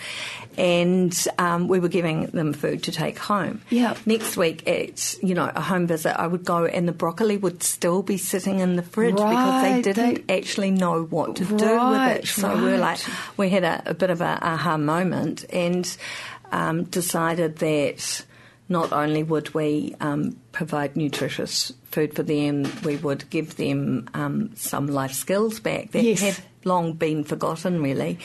and 0.56 1.26
um, 1.38 1.68
we 1.68 1.80
were 1.80 1.88
giving 1.88 2.26
them 2.26 2.52
food 2.52 2.82
to 2.84 2.92
take 2.92 3.18
home. 3.18 3.62
Yeah. 3.70 3.96
Next 4.06 4.36
week 4.36 4.66
at 4.68 5.14
you 5.22 5.34
know 5.34 5.50
a 5.54 5.60
home 5.60 5.86
visit, 5.86 6.18
I 6.18 6.26
would 6.26 6.44
go 6.44 6.64
and 6.66 6.86
the 6.86 6.92
broccoli 6.92 7.36
would 7.36 7.62
still 7.62 8.02
be 8.02 8.16
sitting 8.16 8.60
in 8.60 8.76
the 8.76 8.82
fridge 8.82 9.14
because 9.14 9.62
they 9.62 9.82
didn't 9.82 10.26
they- 10.26 10.38
actually 10.38 10.70
know 10.70 11.04
what 11.04 11.36
to 11.36 11.44
do 11.44 11.54
with 11.54 11.62
Right, 11.62 12.16
it. 12.20 12.26
So 12.26 12.54
we 12.56 12.62
were 12.62 12.70
right. 12.72 12.80
like, 12.80 12.98
we 13.36 13.48
had 13.50 13.64
a, 13.64 13.82
a 13.86 13.94
bit 13.94 14.10
of 14.10 14.20
a 14.20 14.38
aha 14.42 14.76
moment 14.76 15.44
and 15.52 15.84
um, 16.50 16.84
decided 16.84 17.56
that 17.58 18.24
not 18.68 18.92
only 18.92 19.22
would 19.22 19.52
we 19.54 19.94
um, 20.00 20.36
provide 20.66 20.96
nutritious 20.96 21.72
food 21.90 22.14
for 22.14 22.22
them, 22.22 22.70
we 22.84 22.96
would 22.96 23.28
give 23.30 23.56
them 23.56 24.08
um, 24.14 24.50
some 24.54 24.86
life 24.86 25.12
skills 25.12 25.58
back 25.58 25.90
that 25.90 26.04
Yes. 26.04 26.20
have 26.20 26.46
long 26.64 26.92
been 26.92 27.24
forgotten, 27.24 27.82
really. 27.82 28.18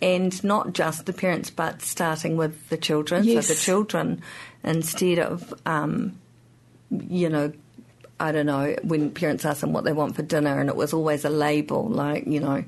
And 0.00 0.42
not 0.42 0.72
just 0.72 1.04
the 1.04 1.12
parents, 1.12 1.50
but 1.50 1.82
starting 1.82 2.38
with 2.38 2.70
the 2.70 2.78
children. 2.78 3.24
Yes. 3.24 3.46
So 3.46 3.52
the 3.52 3.60
children, 3.60 4.22
instead 4.64 5.18
of, 5.18 5.52
um, 5.66 6.18
you 6.90 7.28
know, 7.28 7.52
I 8.22 8.30
don't 8.32 8.46
know, 8.46 8.76
when 8.84 9.10
parents 9.10 9.44
ask 9.44 9.60
them 9.62 9.72
what 9.72 9.84
they 9.84 9.92
want 9.92 10.14
for 10.16 10.22
dinner, 10.22 10.60
and 10.60 10.68
it 10.68 10.76
was 10.76 10.92
always 10.92 11.24
a 11.24 11.30
label, 11.30 11.88
like, 11.88 12.26
you 12.26 12.38
know, 12.40 12.62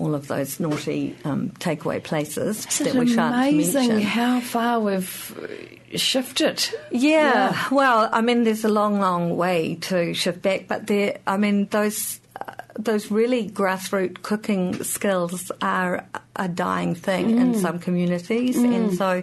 all 0.00 0.14
of 0.14 0.26
those 0.28 0.58
naughty 0.58 1.14
um, 1.24 1.50
takeaway 1.58 2.02
places 2.02 2.66
Isn't 2.66 2.84
that 2.86 2.94
we 2.96 3.06
shan't 3.14 3.34
amazing 3.34 3.88
mention. 3.88 4.00
how 4.08 4.40
far 4.40 4.80
we've 4.80 5.70
shifted? 5.94 6.66
Yeah, 6.90 7.56
well, 7.70 8.08
I 8.12 8.20
mean, 8.22 8.44
there's 8.44 8.64
a 8.64 8.68
long, 8.68 9.00
long 9.00 9.36
way 9.36 9.76
to 9.82 10.14
shift 10.14 10.42
back, 10.42 10.66
but 10.68 10.86
there, 10.86 11.18
I 11.26 11.36
mean, 11.36 11.66
those 11.70 12.20
uh, 12.40 12.52
those 12.78 13.10
really 13.10 13.48
grassroots 13.48 14.20
cooking 14.22 14.82
skills 14.84 15.50
are 15.62 16.06
a 16.36 16.48
dying 16.48 16.94
thing 16.94 17.36
Mm. 17.36 17.40
in 17.40 17.54
some 17.60 17.78
communities, 17.78 18.56
and 18.56 18.92
so 18.94 19.22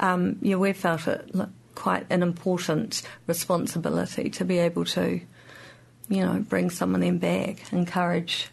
um, 0.00 0.36
yeah, 0.42 0.56
we 0.56 0.72
felt 0.72 1.06
it 1.08 1.30
quite 1.78 2.06
an 2.10 2.22
important 2.22 3.02
responsibility 3.28 4.30
to 4.30 4.44
be 4.44 4.58
able 4.58 4.84
to, 4.84 5.20
you 6.08 6.24
know, 6.26 6.44
bring 6.48 6.70
someone 6.70 7.02
in 7.04 7.18
back, 7.18 7.72
encourage. 7.72 8.48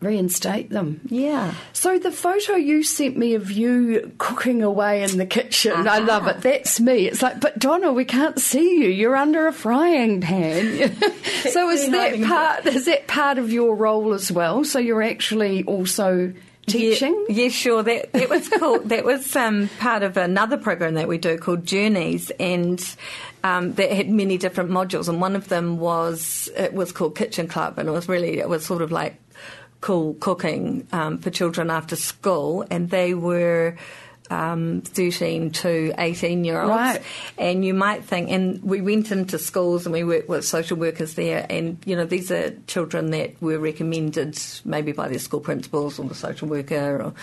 Reinstate 0.00 0.68
them. 0.68 1.00
Yeah. 1.08 1.54
So 1.72 1.98
the 1.98 2.10
photo 2.12 2.56
you 2.56 2.82
sent 2.82 3.16
me 3.16 3.34
of 3.36 3.50
you 3.50 4.12
cooking 4.18 4.62
away 4.62 5.02
in 5.02 5.16
the 5.16 5.24
kitchen, 5.24 5.72
I 5.88 5.98
Ah. 6.00 6.04
love 6.04 6.26
it. 6.26 6.42
That's 6.42 6.78
me. 6.78 7.06
It's 7.08 7.22
like, 7.22 7.40
but 7.40 7.58
Donna, 7.58 7.90
we 7.90 8.04
can't 8.04 8.38
see 8.38 8.80
you. 8.82 8.88
You're 8.90 9.16
under 9.16 9.46
a 9.46 9.52
frying 9.52 10.20
pan. 10.20 10.94
so 11.50 11.70
is 11.70 11.88
that 11.90 12.20
part? 12.22 12.66
Is 12.66 12.84
that 12.84 13.06
part 13.06 13.38
of 13.38 13.50
your 13.50 13.74
role 13.76 14.12
as 14.12 14.30
well? 14.30 14.62
So 14.64 14.78
you're 14.78 15.02
actually 15.02 15.64
also 15.64 16.34
teaching. 16.66 17.26
Yeah, 17.28 17.44
yeah, 17.44 17.48
sure. 17.48 17.82
That 17.82 18.12
that 18.12 18.28
was 18.28 18.48
cool. 18.48 18.80
that 18.80 19.04
was 19.04 19.34
um, 19.36 19.68
part 19.78 20.02
of 20.02 20.16
another 20.16 20.56
program 20.56 20.94
that 20.94 21.08
we 21.08 21.18
do 21.18 21.38
called 21.38 21.66
Journeys, 21.66 22.30
and 22.38 22.82
um, 23.42 23.74
that 23.74 23.90
had 23.92 24.08
many 24.08 24.38
different 24.38 24.70
modules. 24.70 25.08
And 25.08 25.20
one 25.20 25.36
of 25.36 25.48
them 25.48 25.78
was 25.78 26.48
it 26.56 26.72
was 26.72 26.92
called 26.92 27.16
Kitchen 27.16 27.48
Club, 27.48 27.78
and 27.78 27.88
it 27.88 27.92
was 27.92 28.08
really 28.08 28.38
it 28.38 28.48
was 28.48 28.64
sort 28.64 28.82
of 28.82 28.92
like 28.92 29.16
cool 29.80 30.14
cooking 30.14 30.86
um, 30.92 31.18
for 31.18 31.30
children 31.30 31.70
after 31.70 31.96
school, 31.96 32.64
and 32.70 32.90
they 32.90 33.14
were. 33.14 33.76
Um, 34.30 34.80
13 34.80 35.50
to 35.50 35.92
18 35.98 36.44
year 36.44 36.58
olds. 36.58 36.70
Right. 36.70 37.02
And 37.36 37.62
you 37.62 37.74
might 37.74 38.04
think, 38.04 38.30
and 38.30 38.62
we 38.62 38.80
went 38.80 39.12
into 39.12 39.38
schools 39.38 39.84
and 39.84 39.92
we 39.92 40.02
worked 40.02 40.30
with 40.30 40.46
social 40.46 40.78
workers 40.78 41.12
there, 41.12 41.46
and 41.50 41.76
you 41.84 41.94
know, 41.94 42.06
these 42.06 42.30
are 42.30 42.56
children 42.66 43.10
that 43.10 43.40
were 43.42 43.58
recommended 43.58 44.38
maybe 44.64 44.92
by 44.92 45.08
their 45.08 45.18
school 45.18 45.40
principals 45.40 45.98
or 45.98 46.06
the 46.06 46.14
social 46.14 46.48
worker. 46.48 47.02
Or, 47.02 47.14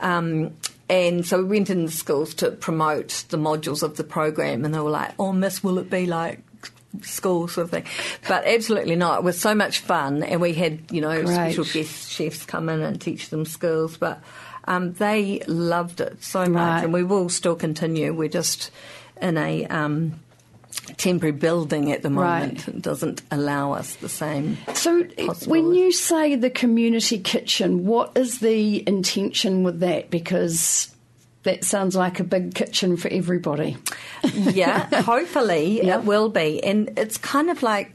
um, 0.00 0.52
and 0.90 1.24
so 1.24 1.38
we 1.38 1.44
went 1.44 1.70
into 1.70 1.92
schools 1.92 2.34
to 2.34 2.50
promote 2.50 3.24
the 3.28 3.36
modules 3.36 3.82
of 3.82 3.96
the 3.96 4.04
program, 4.04 4.64
and 4.64 4.74
they 4.74 4.80
were 4.80 4.90
like, 4.90 5.14
oh, 5.18 5.32
miss, 5.32 5.62
will 5.62 5.78
it 5.78 5.90
be 5.90 6.06
like 6.06 6.40
school 7.02 7.48
sort 7.48 7.64
of 7.66 7.70
thing. 7.70 7.84
But 8.26 8.44
absolutely 8.46 8.96
not. 8.96 9.18
It 9.18 9.24
was 9.24 9.40
so 9.40 9.54
much 9.54 9.80
fun, 9.80 10.22
and 10.22 10.40
we 10.40 10.54
had 10.54 10.80
you 10.90 11.00
know 11.00 11.22
Great. 11.22 11.34
special 11.34 11.64
guest 11.64 12.10
chefs 12.10 12.44
come 12.44 12.68
in 12.68 12.80
and 12.80 13.00
teach 13.00 13.28
them 13.30 13.44
skills. 13.44 13.96
But 13.96 14.20
um, 14.64 14.92
they 14.94 15.42
loved 15.46 16.00
it 16.00 16.22
so 16.22 16.46
much, 16.46 16.54
Right. 16.54 16.84
and 16.84 16.92
we 16.92 17.02
will 17.02 17.28
still 17.28 17.56
continue. 17.56 18.12
We're 18.14 18.28
just 18.28 18.70
in 19.20 19.36
a 19.36 19.66
um, 19.66 20.20
temporary 20.96 21.32
building 21.32 21.92
at 21.92 22.02
the 22.02 22.10
moment. 22.10 22.66
Right. 22.66 22.82
Doesn't 22.82 23.22
allow 23.30 23.72
us 23.72 23.96
the 23.96 24.08
same. 24.08 24.58
So 24.74 25.02
when 25.46 25.74
you 25.74 25.92
say 25.92 26.36
the 26.36 26.50
community 26.50 27.18
kitchen, 27.18 27.84
what 27.86 28.16
is 28.16 28.40
the 28.40 28.86
intention 28.88 29.62
with 29.64 29.80
that? 29.80 30.10
Because 30.10 30.94
that 31.48 31.64
sounds 31.64 31.96
like 31.96 32.20
a 32.20 32.24
big 32.24 32.54
kitchen 32.54 32.96
for 32.96 33.08
everybody. 33.08 33.76
yeah, 34.22 35.02
hopefully 35.02 35.80
Yeah. 35.82 35.98
it 35.98 36.04
will 36.04 36.28
be. 36.28 36.62
And 36.62 36.98
it's 36.98 37.16
kind 37.16 37.48
of 37.50 37.62
like, 37.62 37.92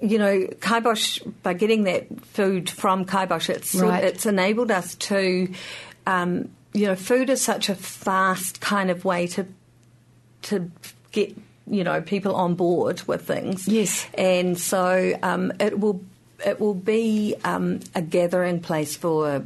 you 0.00 0.18
know, 0.18 0.46
Kaibosh, 0.60 1.20
by 1.42 1.52
getting 1.52 1.84
that 1.84 2.06
food 2.32 2.68
from 2.70 3.04
Kaibosh, 3.04 3.48
it's, 3.50 3.74
Right. 3.74 4.02
it's 4.02 4.26
enabled 4.26 4.70
us 4.70 4.94
to, 5.12 5.52
um, 6.06 6.48
you 6.72 6.86
know, 6.86 6.96
food 6.96 7.28
is 7.30 7.42
such 7.42 7.68
a 7.68 7.74
fast 7.74 8.60
kind 8.60 8.90
of 8.90 9.04
way 9.04 9.26
to, 9.28 9.46
to 10.42 10.70
get, 11.12 11.36
you 11.66 11.84
know, 11.84 12.00
people 12.00 12.34
on 12.34 12.54
board 12.54 13.02
with 13.06 13.22
things. 13.26 13.68
Yes. 13.68 14.06
And 14.14 14.58
so 14.58 15.12
um, 15.22 15.52
it 15.60 15.78
will, 15.78 16.00
it 16.44 16.58
will 16.58 16.74
be 16.74 17.36
um, 17.44 17.80
a 17.94 18.02
gathering 18.02 18.58
place 18.60 18.96
for 18.96 19.44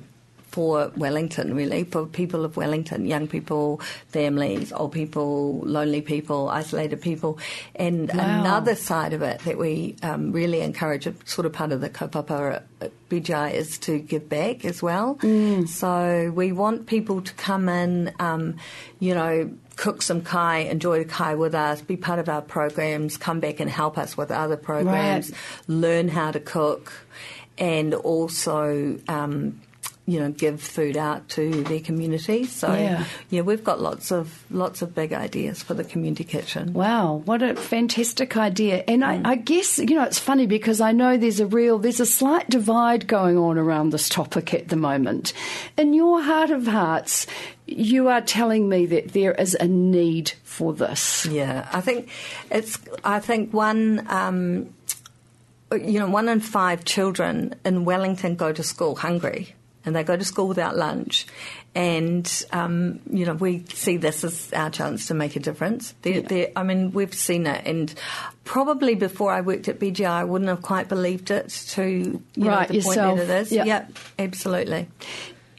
for 0.56 0.90
Wellington, 0.96 1.54
really, 1.54 1.84
for 1.84 2.06
people 2.06 2.42
of 2.46 2.56
Wellington, 2.56 3.04
young 3.04 3.26
people, 3.28 3.78
families, 4.08 4.72
old 4.72 4.92
people, 4.92 5.60
lonely 5.76 6.00
people, 6.00 6.48
isolated 6.48 6.98
people. 7.02 7.38
And 7.74 8.10
Wow. 8.10 8.20
another 8.40 8.74
side 8.74 9.12
of 9.12 9.20
it 9.20 9.40
that 9.44 9.58
we 9.58 9.96
um, 10.02 10.32
really 10.32 10.62
encourage, 10.62 11.06
sort 11.26 11.44
of 11.44 11.52
part 11.52 11.72
of 11.72 11.82
the 11.82 11.90
kaupapa 11.90 12.62
at 12.80 12.90
BGI, 13.10 13.52
is 13.52 13.76
to 13.80 13.98
give 13.98 14.30
back 14.30 14.64
as 14.64 14.82
well. 14.82 15.18
So 15.66 16.32
we 16.34 16.52
want 16.52 16.86
people 16.86 17.20
to 17.20 17.34
come 17.34 17.68
in, 17.68 18.12
um, 18.18 18.56
you 18.98 19.14
know, 19.14 19.50
cook 19.76 20.00
some 20.00 20.22
kai, 20.22 20.60
enjoy 20.60 21.00
the 21.04 21.04
kai 21.04 21.34
with 21.34 21.54
us, 21.54 21.82
be 21.82 21.98
part 21.98 22.18
of 22.18 22.30
our 22.30 22.40
programs, 22.40 23.18
come 23.18 23.40
back 23.40 23.60
and 23.60 23.68
help 23.68 23.98
us 23.98 24.16
with 24.16 24.30
other 24.30 24.56
programs, 24.56 25.30
Right. 25.30 25.38
learn 25.68 26.08
how 26.08 26.30
to 26.30 26.40
cook, 26.40 26.94
and 27.58 27.92
also. 27.92 28.96
Um, 29.06 29.60
you 30.06 30.20
know, 30.20 30.30
give 30.30 30.60
food 30.62 30.96
out 30.96 31.28
to 31.30 31.64
their 31.64 31.80
community. 31.80 32.44
So, 32.46 32.72
Yeah. 32.72 33.04
yeah, 33.28 33.40
we've 33.40 33.64
got 33.64 33.80
lots 33.80 34.12
of 34.12 34.44
lots 34.50 34.80
of 34.80 34.94
big 34.94 35.12
ideas 35.12 35.62
for 35.62 35.74
the 35.74 35.82
community 35.82 36.22
kitchen. 36.22 36.72
Wow, 36.72 37.22
what 37.24 37.42
a 37.42 37.56
fantastic 37.56 38.36
idea. 38.36 38.84
And 38.86 39.04
I, 39.04 39.20
I 39.24 39.34
guess, 39.34 39.78
you 39.78 39.96
know, 39.96 40.04
it's 40.04 40.18
funny 40.20 40.46
because 40.46 40.80
I 40.80 40.92
know 40.92 41.16
there's 41.16 41.40
a 41.40 41.46
real, 41.46 41.78
there's 41.78 41.98
a 41.98 42.06
slight 42.06 42.48
divide 42.48 43.08
going 43.08 43.36
on 43.36 43.58
around 43.58 43.90
this 43.90 44.08
topic 44.08 44.54
at 44.54 44.68
the 44.68 44.76
moment. 44.76 45.32
In 45.76 45.92
your 45.92 46.22
heart 46.22 46.50
of 46.50 46.68
hearts, 46.68 47.26
you 47.66 48.06
are 48.06 48.20
telling 48.20 48.68
me 48.68 48.86
that 48.86 49.08
there 49.12 49.32
is 49.32 49.56
a 49.58 49.66
need 49.66 50.34
for 50.44 50.72
this. 50.72 51.26
Yeah, 51.26 51.68
I 51.72 51.80
think 51.80 52.08
it's. 52.48 52.78
I 53.02 53.18
think 53.18 53.52
one. 53.52 54.06
Um, 54.08 54.72
you 55.72 55.98
know, 55.98 56.08
one 56.08 56.28
in 56.28 56.38
five 56.38 56.84
children 56.84 57.56
in 57.64 57.84
Wellington 57.84 58.36
go 58.36 58.52
to 58.52 58.62
school 58.62 58.94
hungry, 58.94 59.55
and 59.86 59.96
they 59.96 60.02
go 60.04 60.16
to 60.16 60.24
school 60.24 60.48
without 60.48 60.76
lunch. 60.76 61.26
And 61.74 62.44
um, 62.52 63.00
you 63.10 63.24
know, 63.26 63.34
we 63.34 63.64
see 63.72 63.96
this 63.98 64.24
as 64.24 64.52
our 64.52 64.70
chance 64.70 65.08
to 65.08 65.14
make 65.14 65.36
a 65.36 65.40
difference. 65.40 65.94
They're, 66.02 66.22
they're, 66.22 66.48
I 66.56 66.62
mean, 66.62 66.92
we've 66.92 67.12
seen 67.14 67.46
it, 67.46 67.66
and 67.66 67.94
probably 68.44 68.94
before 68.94 69.32
I 69.32 69.42
worked 69.42 69.68
at 69.68 69.78
BGI, 69.78 70.08
I 70.08 70.24
wouldn't 70.24 70.48
have 70.48 70.62
quite 70.62 70.88
believed 70.88 71.30
it 71.30 71.48
to 71.70 71.84
you 71.86 72.22
Right, 72.36 72.60
know, 72.62 72.66
the 72.68 72.74
yourself. 72.74 73.16
point 73.18 73.28
that 73.28 73.36
it 73.38 73.40
is. 73.42 73.52
Yeah. 73.52 73.64
yeah 73.64 73.86
absolutely. 74.18 74.88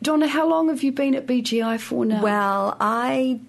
Donna, 0.02 0.28
how 0.28 0.48
long 0.48 0.70
have 0.70 0.84
you 0.84 0.92
been 0.92 1.16
at 1.16 1.26
BGI 1.28 1.80
for 1.80 2.06
now? 2.06 2.22
Well, 2.22 2.78
I 2.80 3.40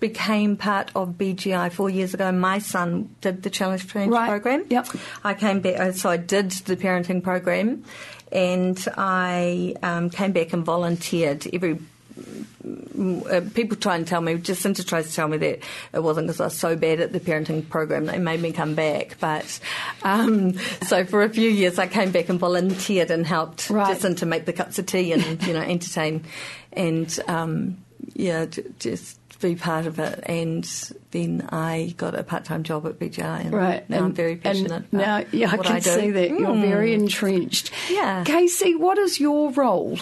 became 0.00 0.56
part 0.56 0.90
of 0.94 1.10
BGI 1.18 1.72
four 1.72 1.90
years 1.90 2.14
ago. 2.14 2.30
My 2.32 2.58
son 2.58 3.14
did 3.20 3.42
the 3.42 3.50
Challenge 3.50 3.90
Change 3.92 4.12
Right. 4.12 4.28
program. 4.28 4.64
Yep. 4.68 4.86
I 5.24 5.34
came 5.34 5.60
back, 5.60 5.80
uh, 5.80 5.92
so 5.92 6.10
I 6.10 6.16
did 6.16 6.50
the 6.50 6.76
parenting 6.76 7.22
program, 7.22 7.84
and 8.32 8.82
I 8.96 9.74
um, 9.82 10.10
came 10.10 10.32
back 10.32 10.52
and 10.52 10.64
volunteered 10.64 11.46
every. 11.52 11.78
Uh, 12.60 13.40
people 13.54 13.76
try 13.76 13.94
and 13.94 14.06
tell 14.06 14.20
me, 14.20 14.34
Jacinta 14.36 14.84
tries 14.84 15.08
to 15.08 15.14
tell 15.14 15.28
me 15.28 15.36
that 15.38 15.60
it 15.94 16.02
wasn't 16.02 16.26
because 16.26 16.40
I 16.40 16.44
was 16.44 16.56
so 16.56 16.74
bad 16.76 17.00
at 17.00 17.12
the 17.12 17.20
parenting 17.20 17.66
program 17.68 18.06
they 18.06 18.18
made 18.18 18.40
me 18.42 18.52
come 18.52 18.74
back. 18.74 19.16
But 19.20 19.60
um, 20.02 20.58
so 20.82 21.04
for 21.04 21.22
a 21.22 21.28
few 21.28 21.48
years 21.48 21.78
I 21.78 21.86
came 21.86 22.10
back 22.10 22.28
and 22.28 22.38
volunteered 22.38 23.10
and 23.10 23.24
helped 23.24 23.70
Right. 23.70 23.94
Jacinta 23.94 24.26
make 24.26 24.44
the 24.44 24.52
cups 24.52 24.78
of 24.78 24.86
tea 24.86 25.12
and 25.12 25.40
you 25.46 25.54
know 25.54 25.60
entertain 25.60 26.24
and 26.72 27.18
um, 27.28 27.78
yeah 28.14 28.46
j- 28.46 28.64
just 28.78 29.18
be 29.40 29.54
part 29.54 29.86
of 29.86 29.98
it. 30.00 30.20
And 30.26 30.64
then 31.12 31.48
I 31.52 31.94
got 31.96 32.14
a 32.16 32.24
part-time 32.24 32.64
job 32.64 32.84
at 32.86 32.98
BGI, 32.98 33.42
and 33.46 33.52
Right, 33.52 33.88
now 33.88 33.98
I'm 34.04 34.12
very 34.12 34.34
passionate. 34.36 34.72
And 34.90 34.92
now, 34.92 35.18
about 35.20 35.32
yeah, 35.34 35.50
I 35.52 35.56
can 35.58 35.76
I 35.76 35.80
do. 35.80 35.90
see 35.90 36.10
that 36.10 36.30
you're 36.30 36.48
Mm. 36.48 36.60
very 36.68 36.92
entrenched. 36.92 37.70
Yeah. 37.88 38.24
Casey, 38.24 38.74
what 38.74 38.98
is 38.98 39.20
your 39.20 39.52
role? 39.52 39.96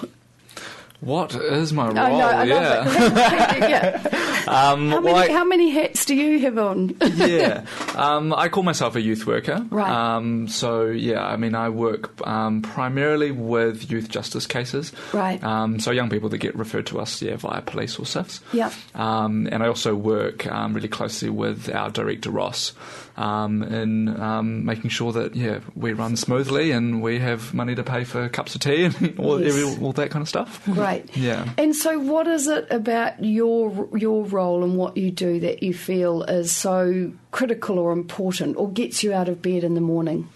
What 1.01 1.35
is 1.35 1.73
my 1.75 1.89
role? 1.89 1.99
I 1.99 2.11
know, 2.13 2.29
I 2.29 2.45
yeah. 2.45 2.55
love 2.55 2.97
it. 2.97 3.71
yeah. 3.71 4.23
Um, 4.49 4.91
How 4.91 5.01
well, 5.01 5.17
many, 5.17 5.29
I- 5.29 5.37
how 5.37 5.45
many 5.45 5.71
hats 5.97 6.05
do 6.05 6.15
you 6.15 6.38
have 6.41 6.59
on? 6.59 6.95
yeah, 7.17 7.65
um, 7.97 8.33
I 8.35 8.49
call 8.49 8.62
myself 8.62 8.97
a 8.97 9.00
youth 9.00 9.26
worker. 9.26 9.65
Right. 9.71 9.91
Um, 9.91 10.49
so 10.49 10.87
yeah, 10.87 11.25
I 11.25 11.37
mean, 11.37 11.55
I 11.55 11.69
work 11.71 12.26
um, 12.26 12.62
primarily 12.62 13.31
with 13.31 13.91
youth 13.91 14.09
justice 14.09 14.47
cases. 14.47 14.93
Right. 15.12 15.43
Um, 15.43 15.81
so 15.81 15.91
young 15.91 16.11
people 16.11 16.29
that 16.31 16.38
get 16.38 16.55
referred 16.55 16.87
to 16.88 17.00
us, 17.00 17.23
yeah, 17.23 17.37
via 17.37 17.62
police 17.62 17.99
or 17.99 18.03
CYFS. 18.03 18.41
Yep. 18.53 18.73
Um, 18.95 19.49
and 19.50 19.63
I 19.63 19.69
also 19.69 19.95
work 19.95 20.47
um, 20.47 20.75
really 20.75 20.89
closely 20.89 21.30
with 21.30 21.75
our 21.75 21.91
director 21.91 22.30
Ross 22.30 22.73
um, 23.17 23.63
in 23.63 24.21
um, 24.21 24.65
making 24.65 24.91
sure 24.91 25.13
that 25.13 25.35
yeah 25.35 25.61
we 25.75 25.93
run 25.95 26.17
smoothly 26.17 26.71
and 26.71 27.02
we 27.02 27.19
have 27.19 27.54
money 27.54 27.75
to 27.75 27.82
pay 27.82 28.04
for 28.04 28.28
cups 28.28 28.54
of 28.54 28.61
tea 28.61 28.85
and 28.85 29.19
all, 29.19 29.41
Yes. 29.41 29.54
every, 29.56 29.85
all 29.85 29.93
that 29.93 30.11
kind 30.11 30.23
of 30.23 30.28
stuff. 30.28 30.63
Great. 30.67 31.17
Yeah. 31.17 31.49
And 31.56 31.75
so, 31.75 31.99
what 31.99 32.26
is 32.26 32.47
it 32.49 32.67
about 32.71 33.23
your 33.25 33.89
your 33.97 34.25
role 34.25 34.63
and 34.65 34.76
what 34.76 34.97
you 34.97 35.11
do 35.11 35.41
that 35.41 35.63
you 35.63 35.73
feel 35.87 36.23
is 36.25 36.51
so 36.53 37.13
critical 37.31 37.79
or 37.79 37.93
important, 37.93 38.57
or 38.57 38.69
gets 38.71 39.03
you 39.05 39.15
out 39.15 39.29
of 39.29 39.41
bed 39.41 39.63
in 39.63 39.75
the 39.75 39.81
morning? 39.81 40.29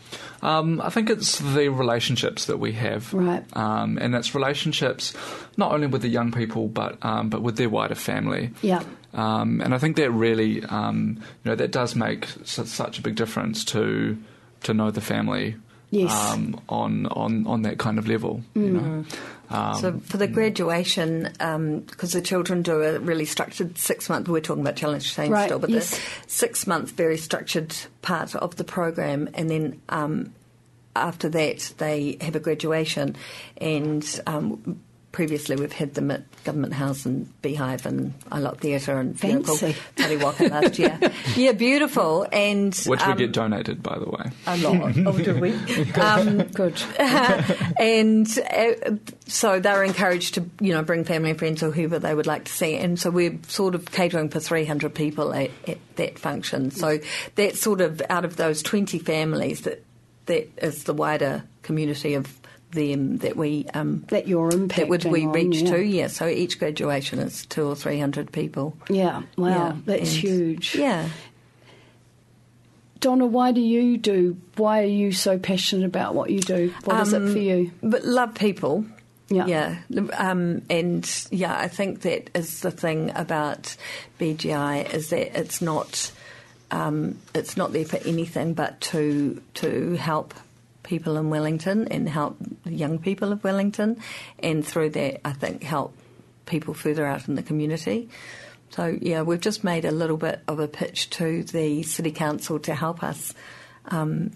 Um, 0.43 0.81
I 0.81 0.89
think 0.89 1.11
it's 1.11 1.39
the 1.39 1.69
relationships 1.69 2.47
that 2.47 2.59
we 2.59 2.73
have, 2.73 3.13
Right. 3.13 3.45
Um, 3.57 3.99
and 4.01 4.15
it's 4.15 4.35
relationships 4.35 5.13
not 5.57 5.73
only 5.73 5.87
with 5.87 6.03
the 6.03 6.09
young 6.09 6.33
people, 6.33 6.69
but 6.69 6.97
um, 7.05 7.29
but 7.29 7.43
with 7.43 7.57
their 7.57 7.69
wider 7.69 7.95
family. 7.97 8.51
Yeah. 8.63 8.83
Um, 9.13 9.61
and 9.61 9.75
I 9.75 9.79
think 9.79 9.97
that 9.97 10.11
really, 10.13 10.63
um, 10.65 11.19
you 11.45 11.51
know, 11.51 11.57
that 11.57 11.73
does 11.73 11.95
make 11.95 12.27
su- 12.45 12.65
such 12.65 12.99
a 12.99 13.03
big 13.03 13.17
difference 13.17 13.65
to 13.67 14.17
to 14.63 14.73
know 14.73 14.91
the 14.91 15.01
family. 15.01 15.57
Yes. 15.90 16.12
Um, 16.12 16.61
on, 16.68 17.07
on 17.07 17.46
on 17.48 17.62
that 17.62 17.79
kind 17.79 17.98
of 17.98 18.07
level, 18.07 18.42
you 18.55 18.70
know. 18.70 19.05
Um, 19.50 19.74
So 19.74 19.98
for 19.98 20.18
the 20.18 20.29
graduation, 20.29 21.24
because 21.33 22.12
the 22.12 22.22
children 22.22 22.62
do 22.62 22.81
a 22.83 23.00
really 23.00 23.24
structured 23.24 23.76
six 23.76 24.09
month, 24.09 24.29
we're 24.29 24.40
talking 24.40 24.62
about 24.62 24.76
challenge 24.76 25.12
change 25.12 25.31
Right, 25.31 25.46
still, 25.46 25.59
but 25.59 25.70
yes. 25.70 25.90
the 25.90 26.00
six 26.29 26.66
month 26.68 26.92
very 26.92 27.16
structured 27.16 27.74
part 28.03 28.37
of 28.37 28.55
the 28.55 28.62
program, 28.62 29.29
and 29.35 29.50
then 29.50 29.81
um, 29.88 30.33
after 30.94 31.29
that 31.31 31.72
they 31.79 32.16
have 32.20 32.37
a 32.37 32.40
graduation, 32.40 33.16
and 33.57 34.20
um, 34.29 34.81
previously 35.12 35.57
we've 35.57 35.73
had 35.73 35.94
them 35.94 36.11
at 36.11 36.23
Government 36.44 36.73
House 36.73 37.05
and 37.05 37.29
Beehive 37.42 37.85
and 37.87 38.18
Ilott 38.31 38.59
Theatre 38.59 38.99
and 38.99 39.18
Fancy. 39.18 39.77
Tariwaka 39.96 40.51
last 40.51 40.79
year. 40.79 40.99
yeah, 41.37 41.53
beautiful, 41.53 42.27
and 42.33 42.75
which 42.87 43.01
we 43.01 43.12
um, 43.12 43.18
get 43.18 43.33
donated, 43.33 43.83
by 43.83 43.99
the 43.99 44.09
way. 44.09 44.31
a 44.46 44.57
lot. 44.59 44.96
oh, 45.07 45.18
do 45.18 45.38
we? 45.38 45.51
Um, 46.01 46.42
Good. 46.44 46.81
and 46.99 48.27
uh, 48.38 48.96
so 49.27 49.61
they're 49.61 49.85
encouraged 49.85 50.35
to, 50.35 50.49
you 50.61 50.73
know, 50.73 50.83
bring 50.83 51.05
family 51.05 51.31
and 51.31 51.38
friends 51.38 51.62
or 51.62 51.70
whoever 51.70 51.99
they 51.99 52.14
would 52.14 52.27
like 52.27 52.44
to 52.44 52.53
see. 52.53 52.77
And 52.77 52.99
so 52.99 53.11
we're 53.11 53.38
sort 53.49 53.75
of 53.75 53.90
catering 53.90 54.31
for 54.31 54.40
300 54.40 54.94
people 54.94 55.35
at, 55.35 55.51
at 55.66 55.79
that 55.96 56.18
function. 56.18 56.70
So 56.70 57.01
that's 57.35 57.61
sort 57.61 57.81
of 57.81 58.01
out 58.09 58.25
of 58.25 58.37
those 58.37 58.62
20 58.62 58.99
families 59.01 59.62
that 59.62 59.85
that 60.27 60.49
is 60.64 60.85
the 60.85 60.94
wider 60.94 61.42
community 61.62 62.14
of 62.14 62.39
them 62.72 63.18
that 63.18 63.37
we 63.37 63.66
um, 63.74 64.04
That 64.09 64.28
you're 64.28 64.50
impacting 64.50 64.76
that 64.76 64.88
would 64.88 65.04
we 65.04 65.24
on, 65.26 65.33
reach 65.33 65.56
yeah. 65.56 65.70
to. 65.70 65.83
Yeah. 65.85 66.06
So 66.09 66.26
each 66.28 66.59
graduation 66.59 67.18
is 67.18 67.46
two 67.46 67.64
or 67.66 67.74
300 67.76 68.33
people. 68.33 68.76
Yeah. 68.88 69.22
Wow. 69.37 69.48
Yeah, 69.48 69.76
That's 69.87 70.00
and- 70.12 70.18
huge. 70.18 70.74
Yeah. 70.76 71.09
Donna, 73.00 73.24
why 73.26 73.52
do 73.52 73.61
you 73.62 73.96
do? 73.96 74.37
Why 74.56 74.83
are 74.83 74.87
you 74.87 75.11
so 75.12 75.38
passionate 75.38 75.87
about 75.87 76.14
what 76.14 76.28
you 76.30 76.40
do? 76.40 76.74
What 76.85 77.00
is 77.00 77.12
it 77.14 77.22
Um, 77.22 77.33
for 77.33 77.38
you? 77.38 77.70
But 77.83 78.04
love 78.04 78.35
people. 78.35 78.85
Yeah. 79.30 79.46
Yeah. 79.46 79.76
Um, 80.18 80.62
and 80.68 81.09
yeah, 81.30 81.56
I 81.56 81.68
think 81.68 82.02
that 82.02 82.30
is 82.35 82.61
the 82.61 82.70
thing 82.70 83.11
about 83.14 83.74
BGI 84.18 84.92
is 84.92 85.11
that 85.11 85.38
it's 85.38 85.62
not 85.62 86.12
um, 86.72 87.16
it's 87.35 87.56
not 87.56 87.72
there 87.72 87.85
for 87.85 87.96
anything 88.06 88.54
but 88.54 88.80
to 88.83 89.40
to 89.54 89.94
help 89.94 90.35
people 90.90 91.16
in 91.16 91.31
Wellington 91.31 91.87
and 91.87 92.09
help 92.09 92.37
the 92.64 92.72
young 92.72 92.98
people 92.98 93.31
of 93.31 93.44
Wellington, 93.44 94.03
and 94.40 94.66
through 94.66 94.90
that, 94.90 95.20
I 95.24 95.33
think 95.33 95.62
help 95.62 95.94
people 96.46 96.74
further 96.74 97.07
out 97.07 97.29
in 97.29 97.37
the 97.37 97.44
community. 97.44 98.09
So 98.70 98.98
yeah, 99.00 99.22
we've 99.22 99.40
just 99.40 99.62
made 99.62 99.85
a 99.85 99.92
little 99.92 100.16
bit 100.16 100.40
of 100.48 100.59
a 100.59 100.66
pitch 100.66 101.09
to 101.11 101.44
the 101.44 101.85
city 101.85 102.11
council 102.11 102.59
to 102.61 102.74
help 102.74 103.05
us 103.05 103.35
um, 103.87 104.33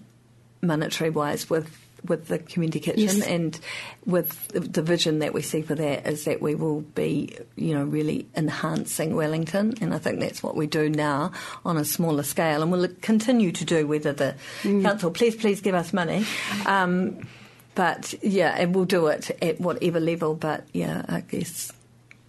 monetary 0.61 1.09
wise 1.09 1.49
with 1.49 1.69
with 2.07 2.27
the 2.27 2.37
community 2.39 2.79
kitchen 2.79 3.01
Yes. 3.01 3.21
and 3.27 3.59
with 4.05 4.47
the- 4.49 4.81
vision 4.81 5.19
that 5.19 5.33
we 5.33 5.41
see 5.41 5.61
for 5.61 5.75
that 5.75 6.05
is 6.07 6.25
that 6.25 6.41
we 6.41 6.53
will 6.55 6.81
be 6.81 7.35
you 7.55 7.73
know 7.73 7.83
really 7.83 8.27
enhancing 8.35 9.15
Wellington. 9.15 9.73
And 9.81 9.93
I 9.93 9.97
think 9.97 10.19
that's 10.19 10.43
what 10.43 10.55
we 10.55 10.67
do 10.67 10.89
now 10.89 11.31
on 11.65 11.77
a 11.77 11.85
smaller 11.85 12.23
scale 12.23 12.61
and 12.61 12.71
we'll 12.71 12.87
continue 13.01 13.51
to 13.53 13.65
do 13.65 13.87
whether 13.87 14.13
the 14.13 14.35
council 14.63 15.09
please 15.11 15.35
please 15.35 15.61
give 15.61 15.73
us 15.75 15.93
money. 15.93 16.25
Um, 16.67 17.27
but 17.73 18.13
yeah 18.21 18.55
and 18.57 18.73
we'll 18.73 18.85
do 18.85 19.07
it 19.07 19.31
at 19.41 19.59
whatever 19.59 19.99
level 19.99 20.33
but 20.35 20.65
yeah 20.71 21.03
I 21.09 21.19
guess 21.21 21.73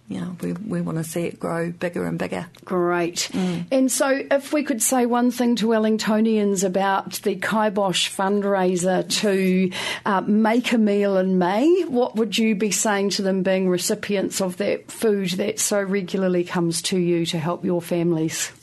you 0.09 0.21
know, 0.21 0.37
we, 0.41 0.53
we 0.53 0.81
want 0.81 0.97
to 0.99 1.03
see 1.03 1.23
it 1.23 1.37
grow 1.37 1.69
bigger 1.69 2.05
and 2.05 2.17
bigger. 2.17 2.47
Great. 2.63 3.29
And 3.71 3.91
so, 3.91 4.23
if 4.31 4.53
we 4.53 4.63
could 4.63 4.81
say 4.81 5.05
one 5.05 5.31
thing 5.31 5.57
to 5.57 5.67
Wellingtonians 5.67 6.63
about 6.63 7.13
the 7.23 7.35
Kaibosh 7.35 8.09
fundraiser 8.15 9.09
to 9.21 9.71
uh, 10.05 10.21
make 10.21 10.71
a 10.71 10.77
meal 10.77 11.17
in 11.17 11.37
May, 11.37 11.83
what 11.83 12.15
would 12.15 12.37
you 12.37 12.55
be 12.55 12.71
saying 12.71 13.09
to 13.11 13.21
them 13.21 13.43
being 13.43 13.67
recipients 13.67 14.39
of 14.39 14.57
that 14.57 14.89
food 14.89 15.31
that 15.31 15.59
so 15.59 15.81
regularly 15.81 16.45
comes 16.45 16.81
to 16.83 16.97
you 16.97 17.25
to 17.25 17.37
help 17.37 17.65
your 17.65 17.81
families? 17.81 18.53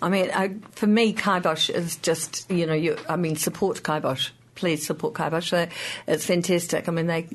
I 0.00 0.08
mean, 0.08 0.30
I, 0.32 0.54
for 0.72 0.86
me, 0.86 1.12
Kaibosh 1.12 1.68
is 1.68 1.96
just, 1.96 2.50
you 2.50 2.66
know, 2.66 2.74
you, 2.74 2.96
I 3.06 3.16
mean, 3.16 3.36
support 3.36 3.82
Kaibosh. 3.82 4.30
Please 4.54 4.86
support 4.86 5.12
Kaibosh. 5.12 5.70
It's 6.06 6.24
fantastic. 6.24 6.88
I 6.88 6.92
mean, 6.92 7.06
they, 7.06 7.28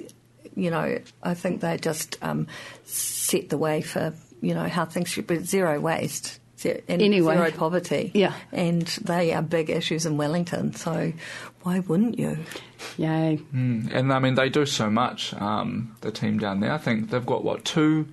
you 0.55 0.69
know, 0.69 0.99
I 1.23 1.33
think 1.33 1.61
they 1.61 1.77
just 1.77 2.17
um, 2.21 2.47
set 2.85 3.49
the 3.49 3.57
way 3.57 3.81
for, 3.81 4.13
you 4.41 4.53
know, 4.53 4.67
how 4.67 4.85
things 4.85 5.09
should 5.09 5.27
be. 5.27 5.39
Zero 5.39 5.79
waste. 5.79 6.39
ze- 6.59 6.81
And 6.87 7.01
Anyway. 7.01 7.35
zero 7.35 7.51
poverty. 7.51 8.11
Yeah. 8.13 8.33
And 8.51 8.85
they 9.03 9.33
are 9.33 9.41
big 9.41 9.69
issues 9.69 10.05
in 10.05 10.17
Wellington, 10.17 10.73
so 10.73 11.13
why 11.63 11.79
wouldn't 11.79 12.19
you? 12.19 12.37
Yay. 12.97 13.39
Mm, 13.53 13.93
and 13.93 14.11
I 14.13 14.19
mean, 14.19 14.35
they 14.35 14.49
do 14.49 14.65
so 14.65 14.89
much. 14.89 15.33
Um, 15.35 15.95
the 16.01 16.11
team 16.11 16.37
down 16.39 16.59
there, 16.59 16.73
I 16.73 16.77
think 16.79 17.09
they've 17.11 17.25
got 17.25 17.43
what 17.43 17.63
two 17.65 18.07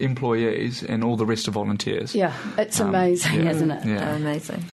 employees, 0.00 0.82
and 0.82 1.04
all 1.04 1.16
the 1.16 1.26
rest 1.26 1.46
are 1.48 1.52
volunteers. 1.52 2.14
Yeah, 2.14 2.32
it's 2.58 2.80
Um, 2.80 2.88
amazing, 2.88 3.44
yeah. 3.44 3.50
isn't 3.50 3.70
it? 3.70 3.84
Yeah. 3.86 3.98
They're 4.04 4.14
amazing. 4.16 4.62